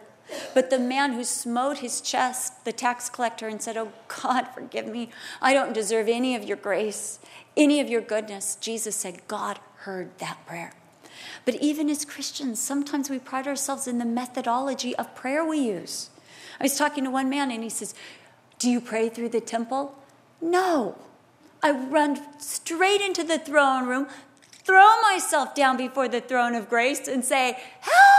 [0.54, 4.86] But the man who smote his chest, the tax collector, and said, Oh God, forgive
[4.86, 5.10] me.
[5.40, 7.18] I don't deserve any of your grace,
[7.56, 8.56] any of your goodness.
[8.56, 10.72] Jesus said, God heard that prayer.
[11.44, 16.10] But even as Christians, sometimes we pride ourselves in the methodology of prayer we use.
[16.58, 17.94] I was talking to one man and he says,
[18.58, 19.96] Do you pray through the temple?
[20.40, 20.96] No.
[21.62, 24.08] I run straight into the throne room,
[24.50, 28.09] throw myself down before the throne of grace, and say, Help!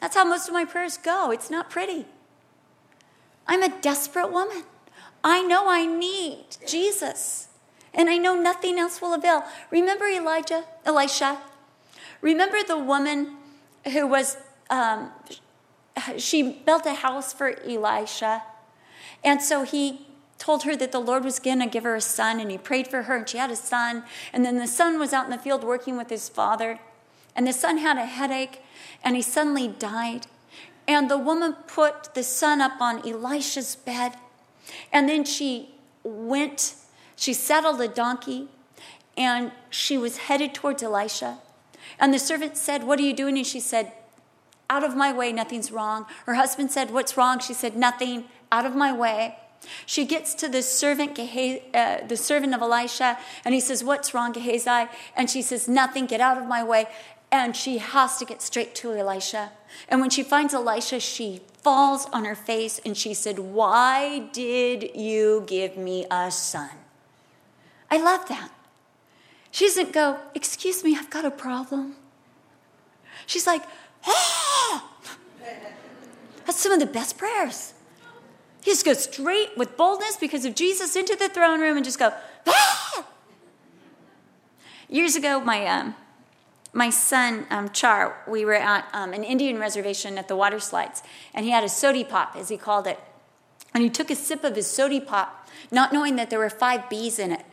[0.00, 1.30] That's how most of my prayers go.
[1.30, 2.06] It's not pretty.
[3.46, 4.64] I'm a desperate woman.
[5.24, 7.48] I know I need Jesus,
[7.92, 9.44] and I know nothing else will avail.
[9.70, 11.40] Remember Elijah, Elisha?
[12.20, 13.36] Remember the woman
[13.92, 14.36] who was
[14.70, 15.10] um,
[16.16, 18.42] she built a house for Elisha.
[19.24, 20.06] And so he
[20.38, 22.86] told her that the Lord was going to give her a son, and he prayed
[22.88, 24.04] for her, and she had a son.
[24.32, 26.78] And then the son was out in the field working with his father,
[27.34, 28.62] and the son had a headache,
[29.02, 30.26] and he suddenly died.
[30.86, 34.14] And the woman put the son up on Elisha's bed,
[34.92, 36.74] and then she went,
[37.16, 38.48] she saddled a donkey,
[39.16, 41.38] and she was headed towards Elisha.
[41.98, 43.36] And the servant said, What are you doing?
[43.36, 43.92] And she said,
[44.70, 46.06] out of my way, nothing's wrong.
[46.26, 47.38] Her husband said, What's wrong?
[47.38, 49.38] She said, Nothing, out of my way.
[49.86, 54.32] She gets to the servant, uh, the servant of Elisha, and he says, What's wrong,
[54.32, 54.90] Gehazi?
[55.16, 56.86] And she says, Nothing, get out of my way.
[57.30, 59.52] And she has to get straight to Elisha.
[59.88, 64.96] And when she finds Elisha, she falls on her face and she said, Why did
[64.96, 66.70] you give me a son?
[67.90, 68.50] I love that.
[69.50, 71.96] She doesn't go, Excuse me, I've got a problem.
[73.26, 73.62] She's like,
[74.06, 74.90] ah!
[76.46, 77.74] That's some of the best prayers.
[78.64, 81.98] You just go straight with boldness because of Jesus into the throne room and just
[81.98, 82.10] go,
[82.46, 83.06] ah!
[84.88, 85.94] Years ago, my, um,
[86.72, 91.02] my son, um, Char, we were at um, an Indian reservation at the water slides,
[91.34, 93.00] and he had a sody pop, as he called it.
[93.74, 96.88] And he took a sip of his sody pop, not knowing that there were five
[96.90, 97.44] bees in it.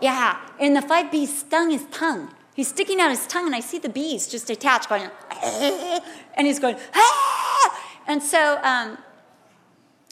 [0.00, 0.38] Yeah.
[0.58, 2.34] And the five bees stung his tongue.
[2.54, 5.08] He's sticking out his tongue, and I see the bees just attached, going,
[5.42, 7.80] and he's going, ah!
[8.06, 8.98] and so um,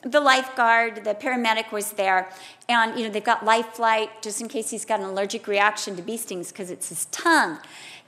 [0.03, 2.31] the lifeguard, the paramedic was there,
[2.69, 5.97] and you know they've got life flight just in case he's got an allergic reaction
[5.97, 7.59] to bee stings because it's his tongue.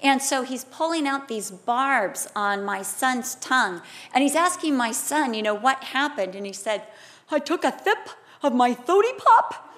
[0.03, 3.83] And so he's pulling out these barbs on my son's tongue,
[4.13, 6.35] and he's asking my son, you know, what happened?
[6.35, 6.83] And he said,
[7.31, 8.11] I took a sip
[8.43, 9.73] of my thody pop,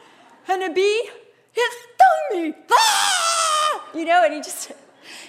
[0.48, 1.10] and a bee,
[1.54, 2.54] it stung me.
[2.72, 3.84] Ah!
[3.94, 4.72] You know, and he just,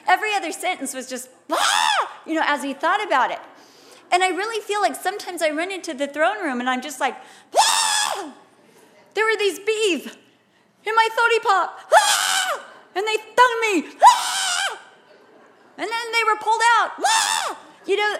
[0.08, 2.22] every other sentence was just, ah!
[2.26, 3.40] you know, as he thought about it.
[4.12, 7.02] And I really feel like sometimes I run into the throne room and I'm just
[7.02, 7.18] like,
[7.58, 8.34] ah!
[9.14, 10.06] there were these bees
[10.86, 12.66] in my thody pop, ah!
[12.96, 14.35] and they stung me, ah!
[15.78, 17.60] And then they were pulled out, ah!
[17.86, 18.18] you know,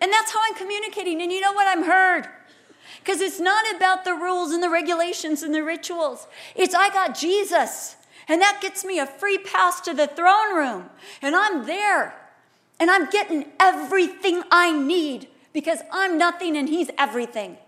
[0.00, 1.22] and that's how I'm communicating.
[1.22, 1.68] And you know what?
[1.68, 2.26] I'm heard.
[2.98, 6.26] Because it's not about the rules and the regulations and the rituals.
[6.56, 7.96] It's I got Jesus.
[8.28, 10.90] And that gets me a free pass to the throne room.
[11.20, 12.14] And I'm there.
[12.80, 17.58] And I'm getting everything I need because I'm nothing and He's everything.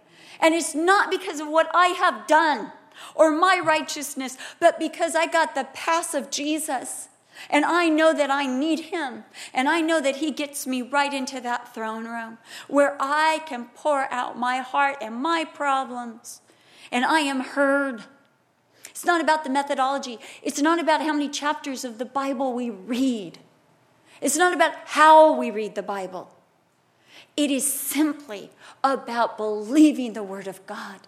[0.40, 2.72] And it's not because of what I have done
[3.14, 7.08] or my righteousness, but because I got the pass of Jesus.
[7.50, 9.24] And I know that I need Him.
[9.52, 13.66] And I know that He gets me right into that throne room where I can
[13.74, 16.40] pour out my heart and my problems.
[16.90, 18.04] And I am heard.
[18.88, 22.70] It's not about the methodology, it's not about how many chapters of the Bible we
[22.70, 23.38] read.
[24.20, 26.30] It's not about how we read the Bible.
[27.36, 28.50] It is simply
[28.82, 31.00] about believing the Word of God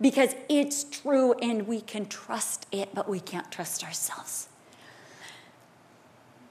[0.00, 4.49] because it's true and we can trust it, but we can't trust ourselves.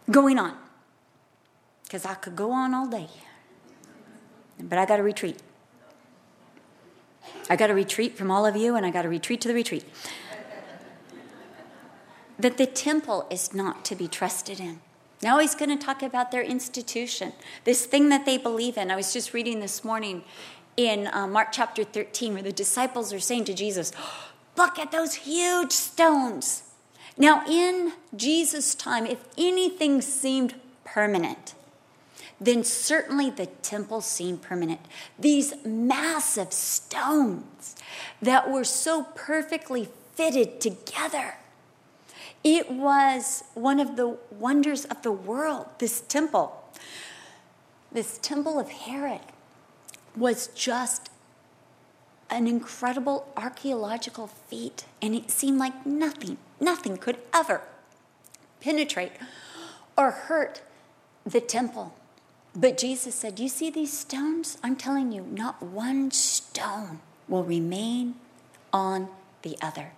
[0.10, 0.58] Going on,
[1.84, 3.08] because I could go on all day,
[4.60, 5.38] but I got to retreat.
[7.50, 9.54] I got to retreat from all of you, and I got to retreat to the
[9.54, 9.86] retreat.
[12.40, 14.80] that the temple is not to be trusted in.
[15.22, 17.34] Now he's going to talk about their institution,
[17.66, 18.90] this thing that they believe in.
[18.90, 20.24] I was just reading this morning
[20.78, 23.92] in uh, Mark chapter 13 where the disciples are saying to Jesus,
[24.56, 26.64] Look at those huge stones.
[27.20, 31.54] Now, in Jesus' time, if anything seemed permanent,
[32.42, 34.80] then certainly the temple seemed permanent.
[35.20, 37.76] These massive stones
[38.22, 41.36] that were so perfectly fitted together
[42.44, 46.64] it was one of the wonders of the world, this temple.
[47.92, 49.22] This temple of Herod
[50.16, 51.10] was just
[52.30, 57.62] an incredible archaeological feat, and it seemed like nothing, nothing could ever
[58.60, 59.14] penetrate
[59.98, 60.62] or hurt
[61.26, 61.94] the temple.
[62.56, 64.58] But Jesus said, You see these stones?
[64.64, 68.16] I'm telling you, not one stone will remain
[68.74, 69.10] on
[69.42, 69.92] the other.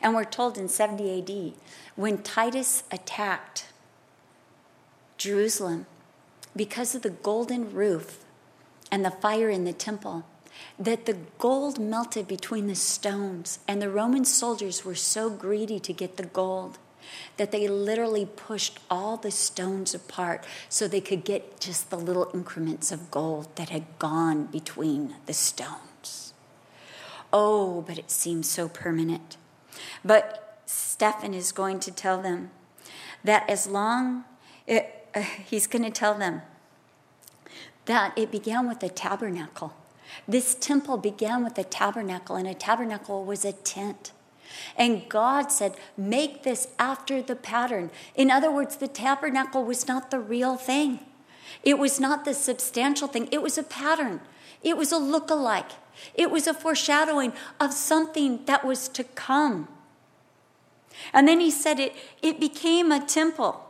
[0.00, 1.54] And we're told in 70 AD,
[1.96, 3.66] when Titus attacked
[5.18, 5.86] Jerusalem,
[6.54, 8.24] because of the golden roof
[8.90, 10.24] and the fire in the temple,
[10.78, 15.92] that the gold melted between the stones, and the Roman soldiers were so greedy to
[15.92, 16.78] get the gold
[17.36, 22.30] that they literally pushed all the stones apart so they could get just the little
[22.34, 26.34] increments of gold that had gone between the stones.
[27.32, 29.36] Oh, but it seemed so permanent.
[30.04, 32.50] But Stephen is going to tell them
[33.24, 34.24] that as long,
[34.66, 36.42] it, uh, he's going to tell them
[37.86, 39.74] that it began with the tabernacle.
[40.26, 44.12] This temple began with a tabernacle, and a tabernacle was a tent.
[44.76, 47.90] And God said, Make this after the pattern.
[48.14, 51.00] In other words, the tabernacle was not the real thing,
[51.62, 54.20] it was not the substantial thing, it was a pattern,
[54.62, 55.72] it was a look-alike,
[56.14, 59.68] it was a foreshadowing of something that was to come.
[61.12, 63.65] And then he said it, it became a temple.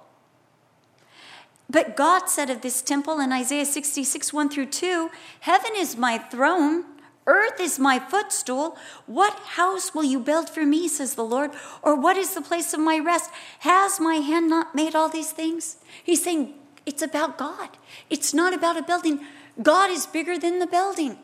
[1.68, 5.10] But God said of this temple in Isaiah 66, 1 through 2
[5.40, 6.84] Heaven is my throne,
[7.26, 8.76] earth is my footstool.
[9.06, 11.50] What house will you build for me, says the Lord?
[11.82, 13.30] Or what is the place of my rest?
[13.60, 15.78] Has my hand not made all these things?
[16.04, 16.54] He's saying
[16.84, 17.70] it's about God,
[18.10, 19.20] it's not about a building.
[19.60, 21.18] God is bigger than the building.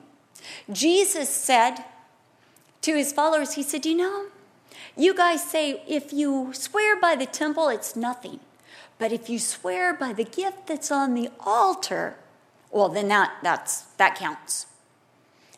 [0.72, 1.84] Jesus said
[2.80, 4.26] to his followers, He said, You know,
[4.97, 8.40] you guys say if you swear by the temple, it's nothing.
[9.03, 12.18] But if you swear by the gift that's on the altar,
[12.70, 14.66] well, then that, that's, that counts.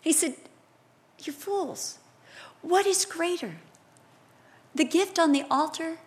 [0.01, 0.37] He said,
[1.23, 1.99] You fools,
[2.63, 3.57] what is greater?
[4.75, 5.99] The gift on the altar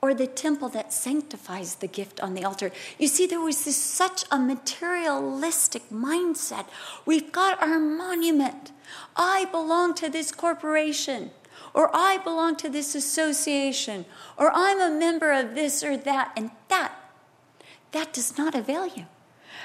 [0.00, 2.72] or the temple that sanctifies the gift on the altar.
[2.98, 6.64] You see, there was this such a materialistic mindset.
[7.04, 8.72] We've got our monument.
[9.16, 11.30] I belong to this corporation.
[11.72, 14.04] Or I belong to this association,
[14.36, 16.92] or I'm a member of this or that, and that,
[17.92, 19.06] that does not avail you.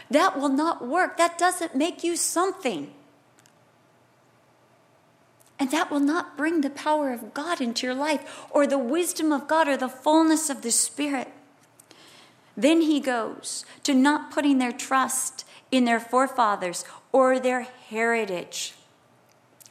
[0.09, 1.17] That will not work.
[1.17, 2.93] That doesn't make you something.
[5.59, 9.31] And that will not bring the power of God into your life, or the wisdom
[9.31, 11.27] of God, or the fullness of the Spirit.
[12.55, 18.73] Then he goes to not putting their trust in their forefathers or their heritage.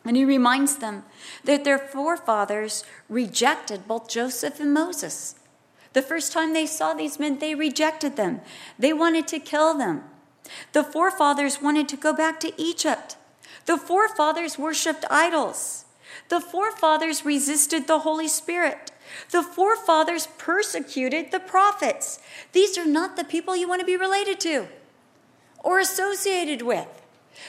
[0.09, 1.04] And he reminds them
[1.44, 5.34] that their forefathers rejected both Joseph and Moses.
[5.92, 8.40] The first time they saw these men, they rejected them.
[8.78, 10.04] They wanted to kill them.
[10.72, 13.18] The forefathers wanted to go back to Egypt.
[13.66, 15.84] The forefathers worshiped idols.
[16.30, 18.90] The forefathers resisted the Holy Spirit.
[19.30, 22.18] The forefathers persecuted the prophets.
[22.52, 24.68] These are not the people you want to be related to
[25.59, 26.88] or associated with.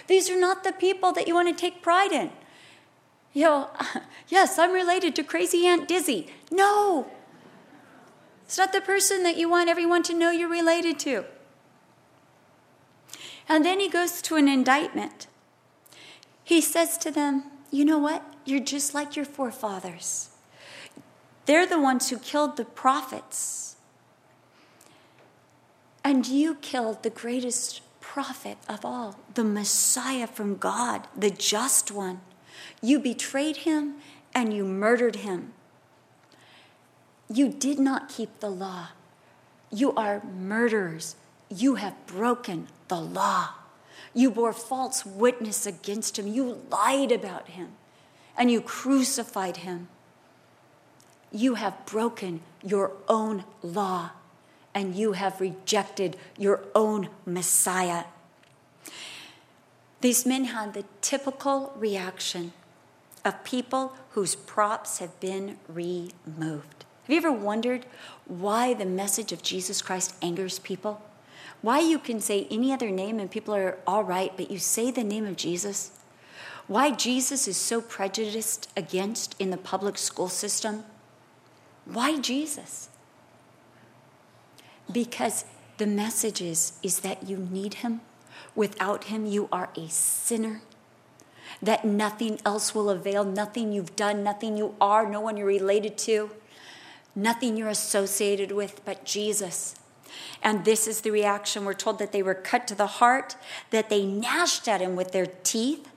[0.07, 2.31] These are not the people that you want to take pride in.
[3.33, 3.69] You know,
[4.27, 6.27] yes, I'm related to crazy Aunt Dizzy.
[6.51, 7.07] No,
[8.49, 11.25] it's not the person that you want everyone to know you're related to.
[13.47, 15.27] And then he goes to an indictment.
[16.43, 18.23] He says to them, You know what?
[18.45, 20.29] You're just like your forefathers.
[21.45, 23.75] They're the ones who killed the prophets.
[26.03, 32.21] And you killed the greatest prophet of all, the Messiah from God, the just one.
[32.81, 33.95] You betrayed him
[34.33, 35.53] and you murdered him.
[37.31, 38.89] You did not keep the law.
[39.71, 41.15] You are murderers.
[41.49, 43.49] You have broken the law.
[44.13, 46.27] You bore false witness against him.
[46.27, 47.69] You lied about him
[48.37, 49.89] and you crucified him.
[51.31, 54.11] You have broken your own law
[54.73, 58.05] and you have rejected your own Messiah.
[60.01, 62.53] These men had the typical reaction
[63.25, 66.85] of people whose props have been removed.
[67.03, 67.85] Have you ever wondered
[68.25, 71.01] why the message of Jesus Christ angers people?
[71.61, 74.91] Why you can say any other name and people are all right, but you say
[74.91, 75.91] the name of Jesus?
[76.67, 80.83] Why Jesus is so prejudiced against in the public school system?
[81.85, 82.89] Why Jesus?
[84.91, 85.45] Because
[85.77, 88.01] the message is, is that you need him.
[88.55, 90.61] Without him, you are a sinner.
[91.61, 95.97] That nothing else will avail, nothing you've done, nothing you are, no one you're related
[95.99, 96.31] to,
[97.15, 99.75] nothing you're associated with but Jesus.
[100.41, 101.65] And this is the reaction.
[101.65, 103.35] We're told that they were cut to the heart,
[103.71, 105.87] that they gnashed at him with their teeth,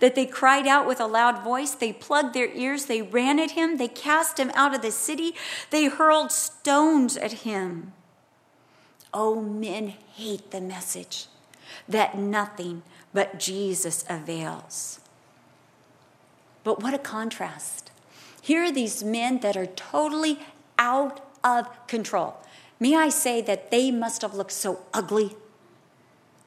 [0.00, 3.52] that they cried out with a loud voice, they plugged their ears, they ran at
[3.52, 5.34] him, they cast him out of the city,
[5.70, 7.92] they hurled stones at him.
[9.14, 11.26] Oh, men hate the message
[11.88, 12.82] that nothing
[13.12, 15.00] but Jesus avails.
[16.64, 17.90] But what a contrast.
[18.40, 20.38] Here are these men that are totally
[20.78, 22.36] out of control.
[22.80, 25.36] May I say that they must have looked so ugly?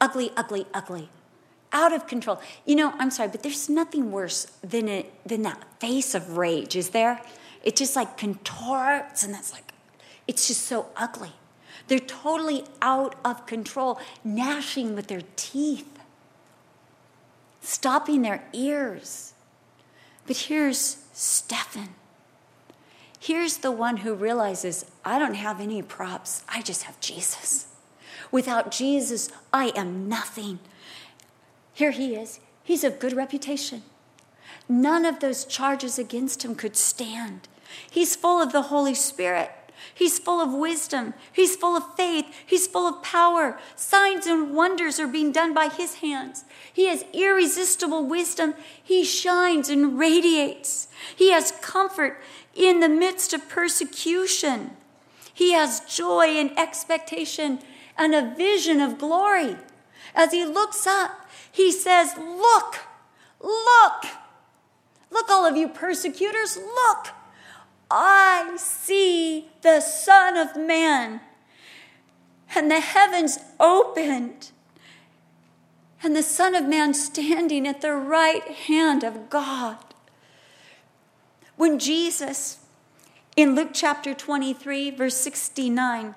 [0.00, 1.08] Ugly, ugly, ugly.
[1.72, 2.40] Out of control.
[2.64, 6.76] You know, I'm sorry, but there's nothing worse than, it, than that face of rage,
[6.76, 7.22] is there?
[7.62, 9.72] It just like contorts and that's like,
[10.28, 11.32] it's just so ugly.
[11.88, 15.98] They're totally out of control, gnashing with their teeth,
[17.60, 19.32] stopping their ears.
[20.26, 21.94] But here's Stephen.
[23.18, 27.66] Here's the one who realizes I don't have any props, I just have Jesus.
[28.30, 30.58] Without Jesus, I am nothing.
[31.72, 32.40] Here he is.
[32.62, 33.82] He's of good reputation.
[34.68, 37.48] None of those charges against him could stand.
[37.90, 39.50] He's full of the Holy Spirit.
[39.94, 41.14] He's full of wisdom.
[41.32, 42.26] He's full of faith.
[42.44, 43.58] He's full of power.
[43.74, 46.44] Signs and wonders are being done by his hands.
[46.72, 48.54] He has irresistible wisdom.
[48.82, 50.88] He shines and radiates.
[51.14, 52.20] He has comfort
[52.54, 54.76] in the midst of persecution.
[55.32, 57.60] He has joy and expectation
[57.98, 59.56] and a vision of glory.
[60.14, 62.80] As he looks up, he says, Look,
[63.40, 64.04] look,
[65.10, 67.08] look, all of you persecutors, look.
[67.90, 71.20] I see the Son of Man.
[72.54, 74.52] And the heavens opened,
[76.02, 79.78] and the Son of Man standing at the right hand of God.
[81.56, 82.58] When Jesus,
[83.36, 86.14] in Luke chapter 23, verse 69,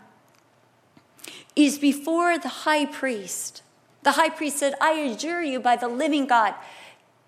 [1.56, 3.64] is before the high priest,
[4.04, 6.54] the high priest said, I adjure you by the living God,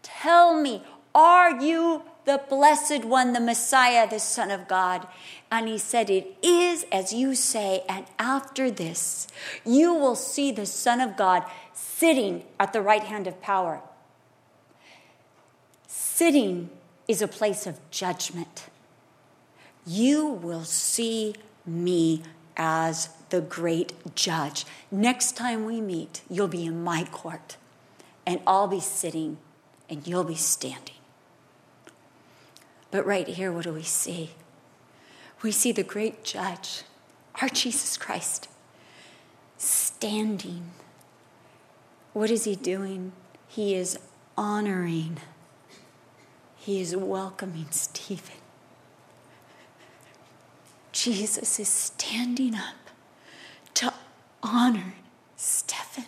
[0.03, 0.83] tell me,
[1.13, 5.07] are you the blessed one, the Messiah, the Son of God.
[5.49, 9.27] And he said, It is as you say, and after this,
[9.65, 11.43] you will see the Son of God
[11.73, 13.81] sitting at the right hand of power.
[15.87, 16.69] Sitting
[17.07, 18.67] is a place of judgment.
[19.85, 22.23] You will see me
[22.55, 24.65] as the great judge.
[24.91, 27.57] Next time we meet, you'll be in my court,
[28.25, 29.37] and I'll be sitting,
[29.89, 31.00] and you'll be standing.
[32.91, 34.31] But right here, what do we see?
[35.41, 36.83] We see the great judge,
[37.41, 38.47] our Jesus Christ,
[39.57, 40.71] standing.
[42.13, 43.13] What is he doing?
[43.47, 43.97] He is
[44.37, 45.17] honoring,
[46.55, 48.35] he is welcoming Stephen.
[50.91, 52.75] Jesus is standing up
[53.75, 53.93] to
[54.43, 54.93] honor
[55.35, 56.05] Stephen.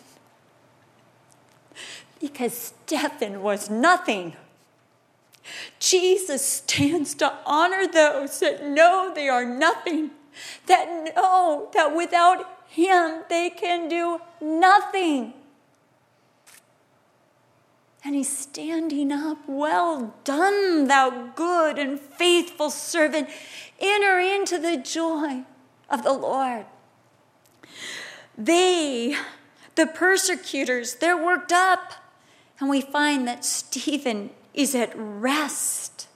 [2.20, 4.36] Because Stephen was nothing.
[5.94, 10.10] Jesus stands to honor those that know they are nothing,
[10.66, 15.36] that know that without him they can do nothing.
[18.04, 19.38] And he's standing up.
[19.46, 23.30] Well done, thou good and faithful servant.
[23.80, 25.44] Enter into the joy
[25.92, 26.66] of the Lord.
[28.36, 29.16] They,
[29.76, 31.94] the persecutors, they're worked up.
[32.60, 36.08] And we find that Stephen is at rest.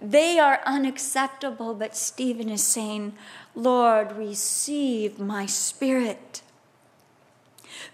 [0.00, 3.14] They are unacceptable, but Stephen is saying,
[3.54, 6.42] Lord, receive my spirit.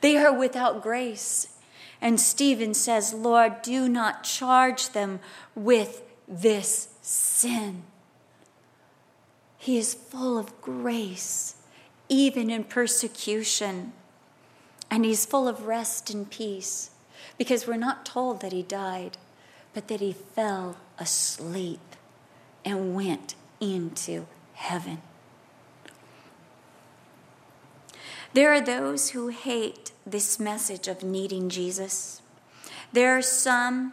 [0.01, 1.49] They are without grace.
[2.01, 5.21] And Stephen says, Lord, do not charge them
[5.55, 7.85] with this sin.
[9.57, 11.57] He is full of grace,
[12.11, 13.95] even in persecution.
[14.91, 16.91] And he's full of rest and peace
[17.39, 19.18] because we're not told that he died,
[19.72, 21.80] but that he fell asleep
[22.64, 25.03] and went into heaven.
[28.32, 32.20] There are those who hate this message of needing Jesus.
[32.93, 33.93] There are some,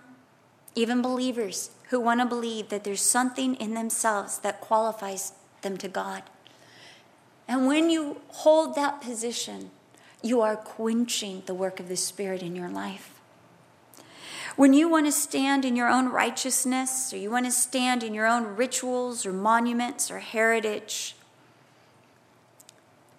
[0.73, 5.87] even believers, who want to believe that there's something in themselves that qualifies them to
[5.87, 6.23] God.
[7.47, 9.71] And when you hold that position,
[10.23, 13.20] you are quenching the work of the Spirit in your life.
[14.55, 18.13] When you want to stand in your own righteousness, or you want to stand in
[18.13, 21.15] your own rituals or monuments or heritage,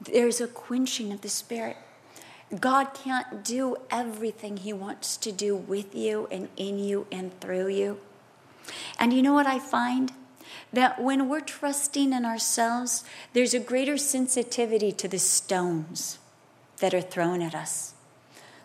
[0.00, 1.76] there's a quenching of the spirit.
[2.60, 7.68] God can't do everything He wants to do with you and in you and through
[7.68, 7.98] you.
[8.98, 10.12] And you know what I find?
[10.72, 16.18] That when we're trusting in ourselves, there's a greater sensitivity to the stones
[16.78, 17.94] that are thrown at us.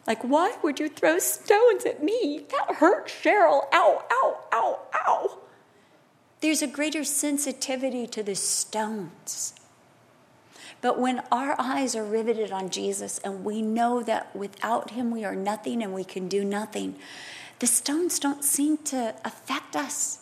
[0.08, 2.46] Like, why would you throw stones at me?
[2.50, 3.66] That hurt Cheryl.
[3.74, 5.38] Ow, ow, ow, ow.
[6.40, 9.54] There's a greater sensitivity to the stones
[10.82, 15.26] but when our eyes are riveted on Jesus and we know that without him we
[15.26, 16.96] are nothing and we can do nothing,
[17.60, 20.20] the stones don't seem to affect us.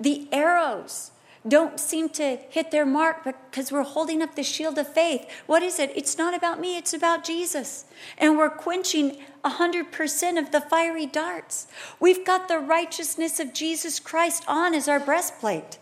[0.00, 1.12] The arrows
[1.48, 5.28] don't seem to hit their mark because we're holding up the shield of faith.
[5.46, 5.92] What is it?
[5.94, 7.84] It's not about me, it's about Jesus.
[8.18, 11.66] And we're quenching 100% of the fiery darts.
[12.00, 15.78] We've got the righteousness of Jesus Christ on as our breastplate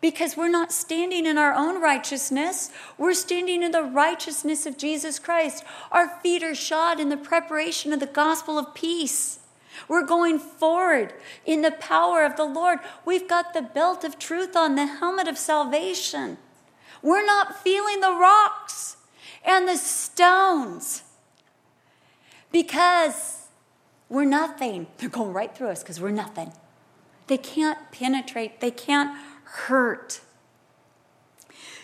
[0.00, 2.70] because we're not standing in our own righteousness.
[2.98, 5.64] We're standing in the righteousness of Jesus Christ.
[5.90, 9.40] Our feet are shod in the preparation of the gospel of peace.
[9.88, 11.14] We're going forward
[11.44, 12.78] in the power of the Lord.
[13.04, 16.38] We've got the belt of truth on, the helmet of salvation.
[17.02, 18.96] We're not feeling the rocks
[19.44, 21.02] and the stones
[22.52, 23.48] because
[24.08, 24.86] we're nothing.
[24.98, 26.52] They're going right through us because we're nothing.
[27.26, 30.20] They can't penetrate, they can't hurt.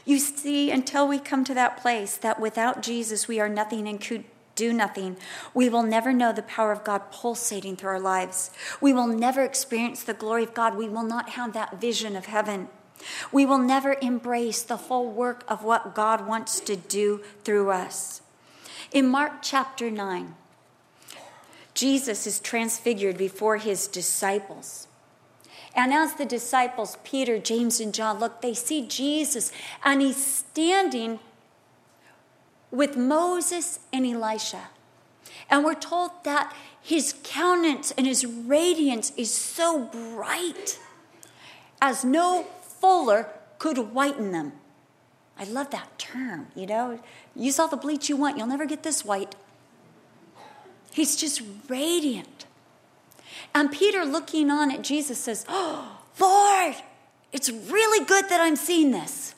[0.05, 4.01] You see, until we come to that place that without Jesus we are nothing and
[4.01, 4.24] could
[4.55, 5.16] do nothing,
[5.55, 8.50] we will never know the power of God pulsating through our lives.
[8.80, 10.76] We will never experience the glory of God.
[10.76, 12.68] We will not have that vision of heaven.
[13.32, 18.22] We will never embrace the full work of what God wants to do through us.
[18.92, 20.34] In Mark chapter 9,
[21.74, 24.86] Jesus is transfigured before his disciples.
[25.74, 29.50] And as the disciples, Peter, James, and John, look, they see Jesus,
[29.82, 31.18] and he's standing
[32.72, 34.70] with Moses and Elisha.
[35.48, 40.80] And we're told that his countenance and his radiance is so bright
[41.80, 44.52] as no fuller could whiten them.
[45.38, 46.98] I love that term, you know.
[47.36, 49.34] Use all the bleach you want, you'll never get this white.
[50.92, 52.46] He's just radiant.
[53.54, 56.76] And Peter, looking on at Jesus, says, Oh, Lord,
[57.32, 59.34] it's really good that I'm seeing this.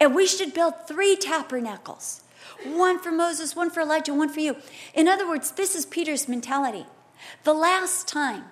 [0.00, 2.23] And we should build three tabernacles
[2.64, 4.56] one for Moses, one for Elijah, one for you.
[4.94, 6.86] In other words, this is Peter's mentality.
[7.44, 8.44] The last time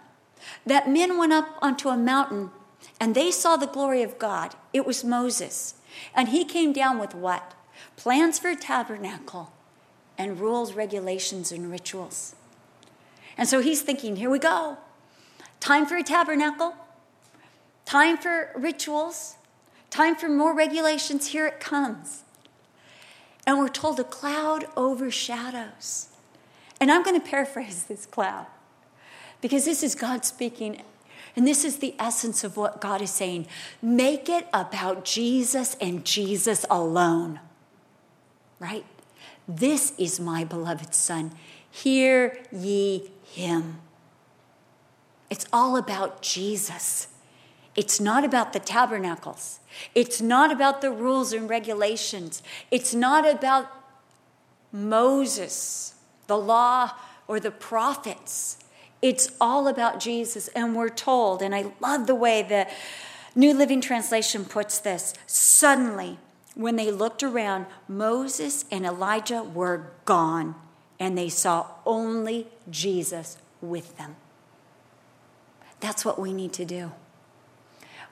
[0.66, 2.50] that men went up onto a mountain
[3.00, 4.54] and they saw the glory of God.
[4.72, 5.74] It was Moses.
[6.14, 7.54] And he came down with what?
[7.96, 9.52] Plans for a tabernacle
[10.18, 12.34] and rules, regulations, and rituals.
[13.36, 14.78] And so he's thinking, here we go.
[15.60, 16.74] Time for a tabernacle,
[17.84, 19.36] time for rituals,
[19.90, 21.28] time for more regulations.
[21.28, 22.22] Here it comes.
[23.46, 26.08] And we're told a cloud overshadows.
[26.80, 28.46] And I'm going to paraphrase this cloud
[29.40, 30.82] because this is God speaking.
[31.34, 33.46] And this is the essence of what God is saying.
[33.80, 37.40] Make it about Jesus and Jesus alone.
[38.58, 38.84] Right?
[39.48, 41.32] This is my beloved Son.
[41.70, 43.80] Hear ye him.
[45.30, 47.08] It's all about Jesus.
[47.74, 49.60] It's not about the tabernacles.
[49.94, 52.42] It's not about the rules and regulations.
[52.70, 53.70] It's not about
[54.70, 55.94] Moses,
[56.26, 56.92] the law,
[57.26, 58.58] or the prophets.
[59.00, 60.48] It's all about Jesus.
[60.48, 62.68] And we're told, and I love the way the
[63.34, 66.18] New Living Translation puts this suddenly,
[66.54, 70.54] when they looked around, Moses and Elijah were gone,
[71.00, 74.16] and they saw only Jesus with them.
[75.80, 76.92] That's what we need to do.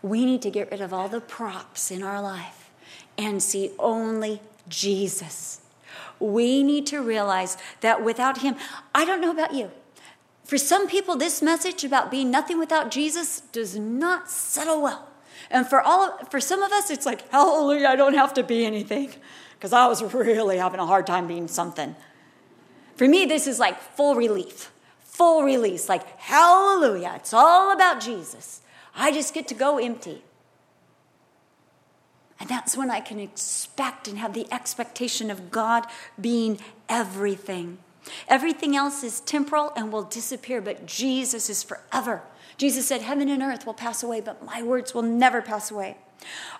[0.02, 2.70] We need to get rid of all the props in our life
[3.18, 5.60] and see only Jesus.
[6.18, 8.56] We need to realize that without Him,
[8.94, 9.70] I don't know about you.
[10.44, 15.08] For some people, this message about being nothing without Jesus does not settle well.
[15.50, 18.64] And for all for some of us, it's like, hallelujah, I don't have to be
[18.64, 19.12] anything.
[19.54, 21.94] Because I was really having a hard time being something.
[22.96, 27.12] For me, this is like full relief, full release, like hallelujah.
[27.16, 28.60] It's all about Jesus.
[28.94, 30.22] I just get to go empty.
[32.38, 35.86] And that's when I can expect and have the expectation of God
[36.18, 37.78] being everything.
[38.28, 42.22] Everything else is temporal and will disappear, but Jesus is forever.
[42.56, 45.98] Jesus said, Heaven and earth will pass away, but my words will never pass away.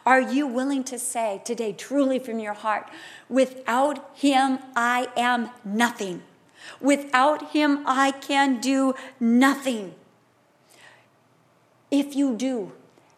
[0.07, 2.89] Are you willing to say today, truly from your heart,
[3.29, 6.23] without him, I am nothing?
[6.81, 9.95] Without him, I can do nothing.
[11.91, 12.73] If you do,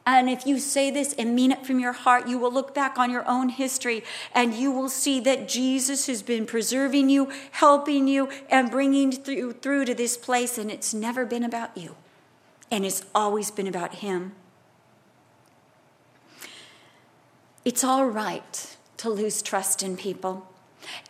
[0.04, 2.98] and if you say this and mean it from your heart, you will look back
[2.98, 4.02] on your own history
[4.34, 9.52] and you will see that Jesus has been preserving you, helping you, and bringing you
[9.52, 11.94] through to this place, and it's never been about you,
[12.70, 14.32] and it's always been about Him.
[17.64, 20.48] It's all right to lose trust in people.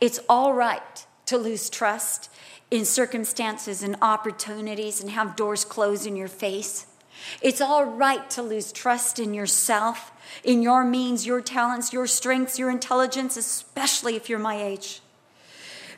[0.01, 2.29] It's all right to lose trust
[2.71, 6.87] in circumstances and opportunities and have doors close in your face.
[7.41, 10.13] It's all right to lose trust in yourself,
[10.45, 15.01] in your means, your talents, your strengths, your intelligence, especially if you're my age.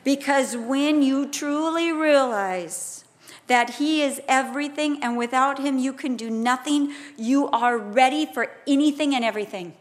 [0.03, 3.03] Because when you truly realize
[3.47, 8.51] that He is everything and without Him you can do nothing, you are ready for
[8.67, 9.73] anything and everything.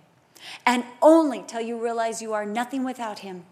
[0.66, 3.44] And only till you realize you are nothing without Him,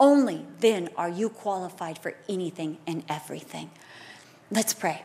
[0.00, 3.70] only then are you qualified for anything and everything.
[4.50, 5.02] Let's pray.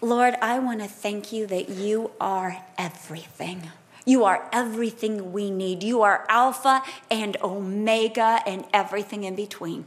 [0.00, 3.70] Lord, I want to thank you that you are everything.
[4.04, 5.82] You are everything we need.
[5.82, 9.86] You are Alpha and Omega and everything in between.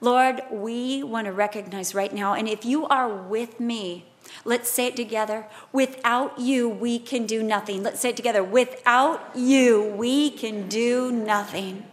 [0.00, 4.04] Lord, we want to recognize right now, and if you are with me,
[4.44, 5.46] let's say it together.
[5.72, 7.82] Without you, we can do nothing.
[7.82, 8.42] Let's say it together.
[8.42, 11.84] Without you, we can do nothing.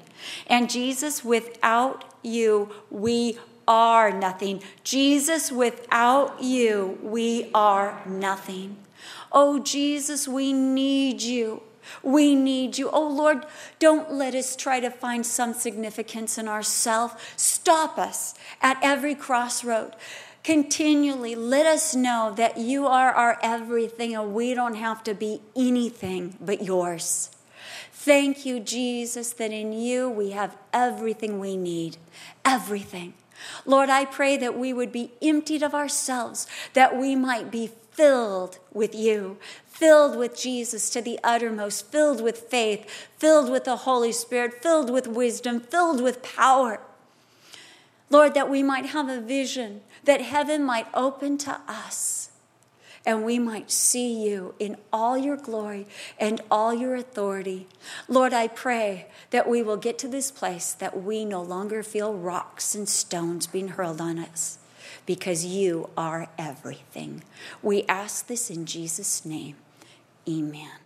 [0.48, 3.38] And Jesus, without you, we
[3.68, 4.62] are nothing.
[4.84, 8.78] Jesus, without you, we are nothing.
[9.32, 11.62] Oh, Jesus, we need you.
[12.02, 12.90] We need you.
[12.90, 13.46] Oh, Lord,
[13.80, 17.16] don't let us try to find some significance in ourselves.
[17.36, 19.96] Stop us at every crossroad.
[20.44, 25.42] Continually let us know that you are our everything and we don't have to be
[25.56, 27.32] anything but yours.
[27.92, 31.98] Thank you, Jesus, that in you we have everything we need.
[32.46, 33.16] Everything.
[33.66, 38.60] Lord, I pray that we would be emptied of ourselves, that we might be filled
[38.74, 44.12] with you, filled with Jesus to the uttermost, filled with faith, filled with the Holy
[44.12, 46.80] Spirit, filled with wisdom, filled with power.
[48.10, 52.30] Lord, that we might have a vision, that heaven might open to us
[53.06, 55.88] and we might see you in all your glory
[56.20, 57.68] and all your authority.
[58.08, 62.14] Lord, I pray that we will get to this place that we no longer feel
[62.14, 64.58] rocks and stones being hurled on us
[65.06, 67.24] because you are everything.
[67.62, 69.56] We ask this in Jesus' name.
[70.28, 70.85] Amen.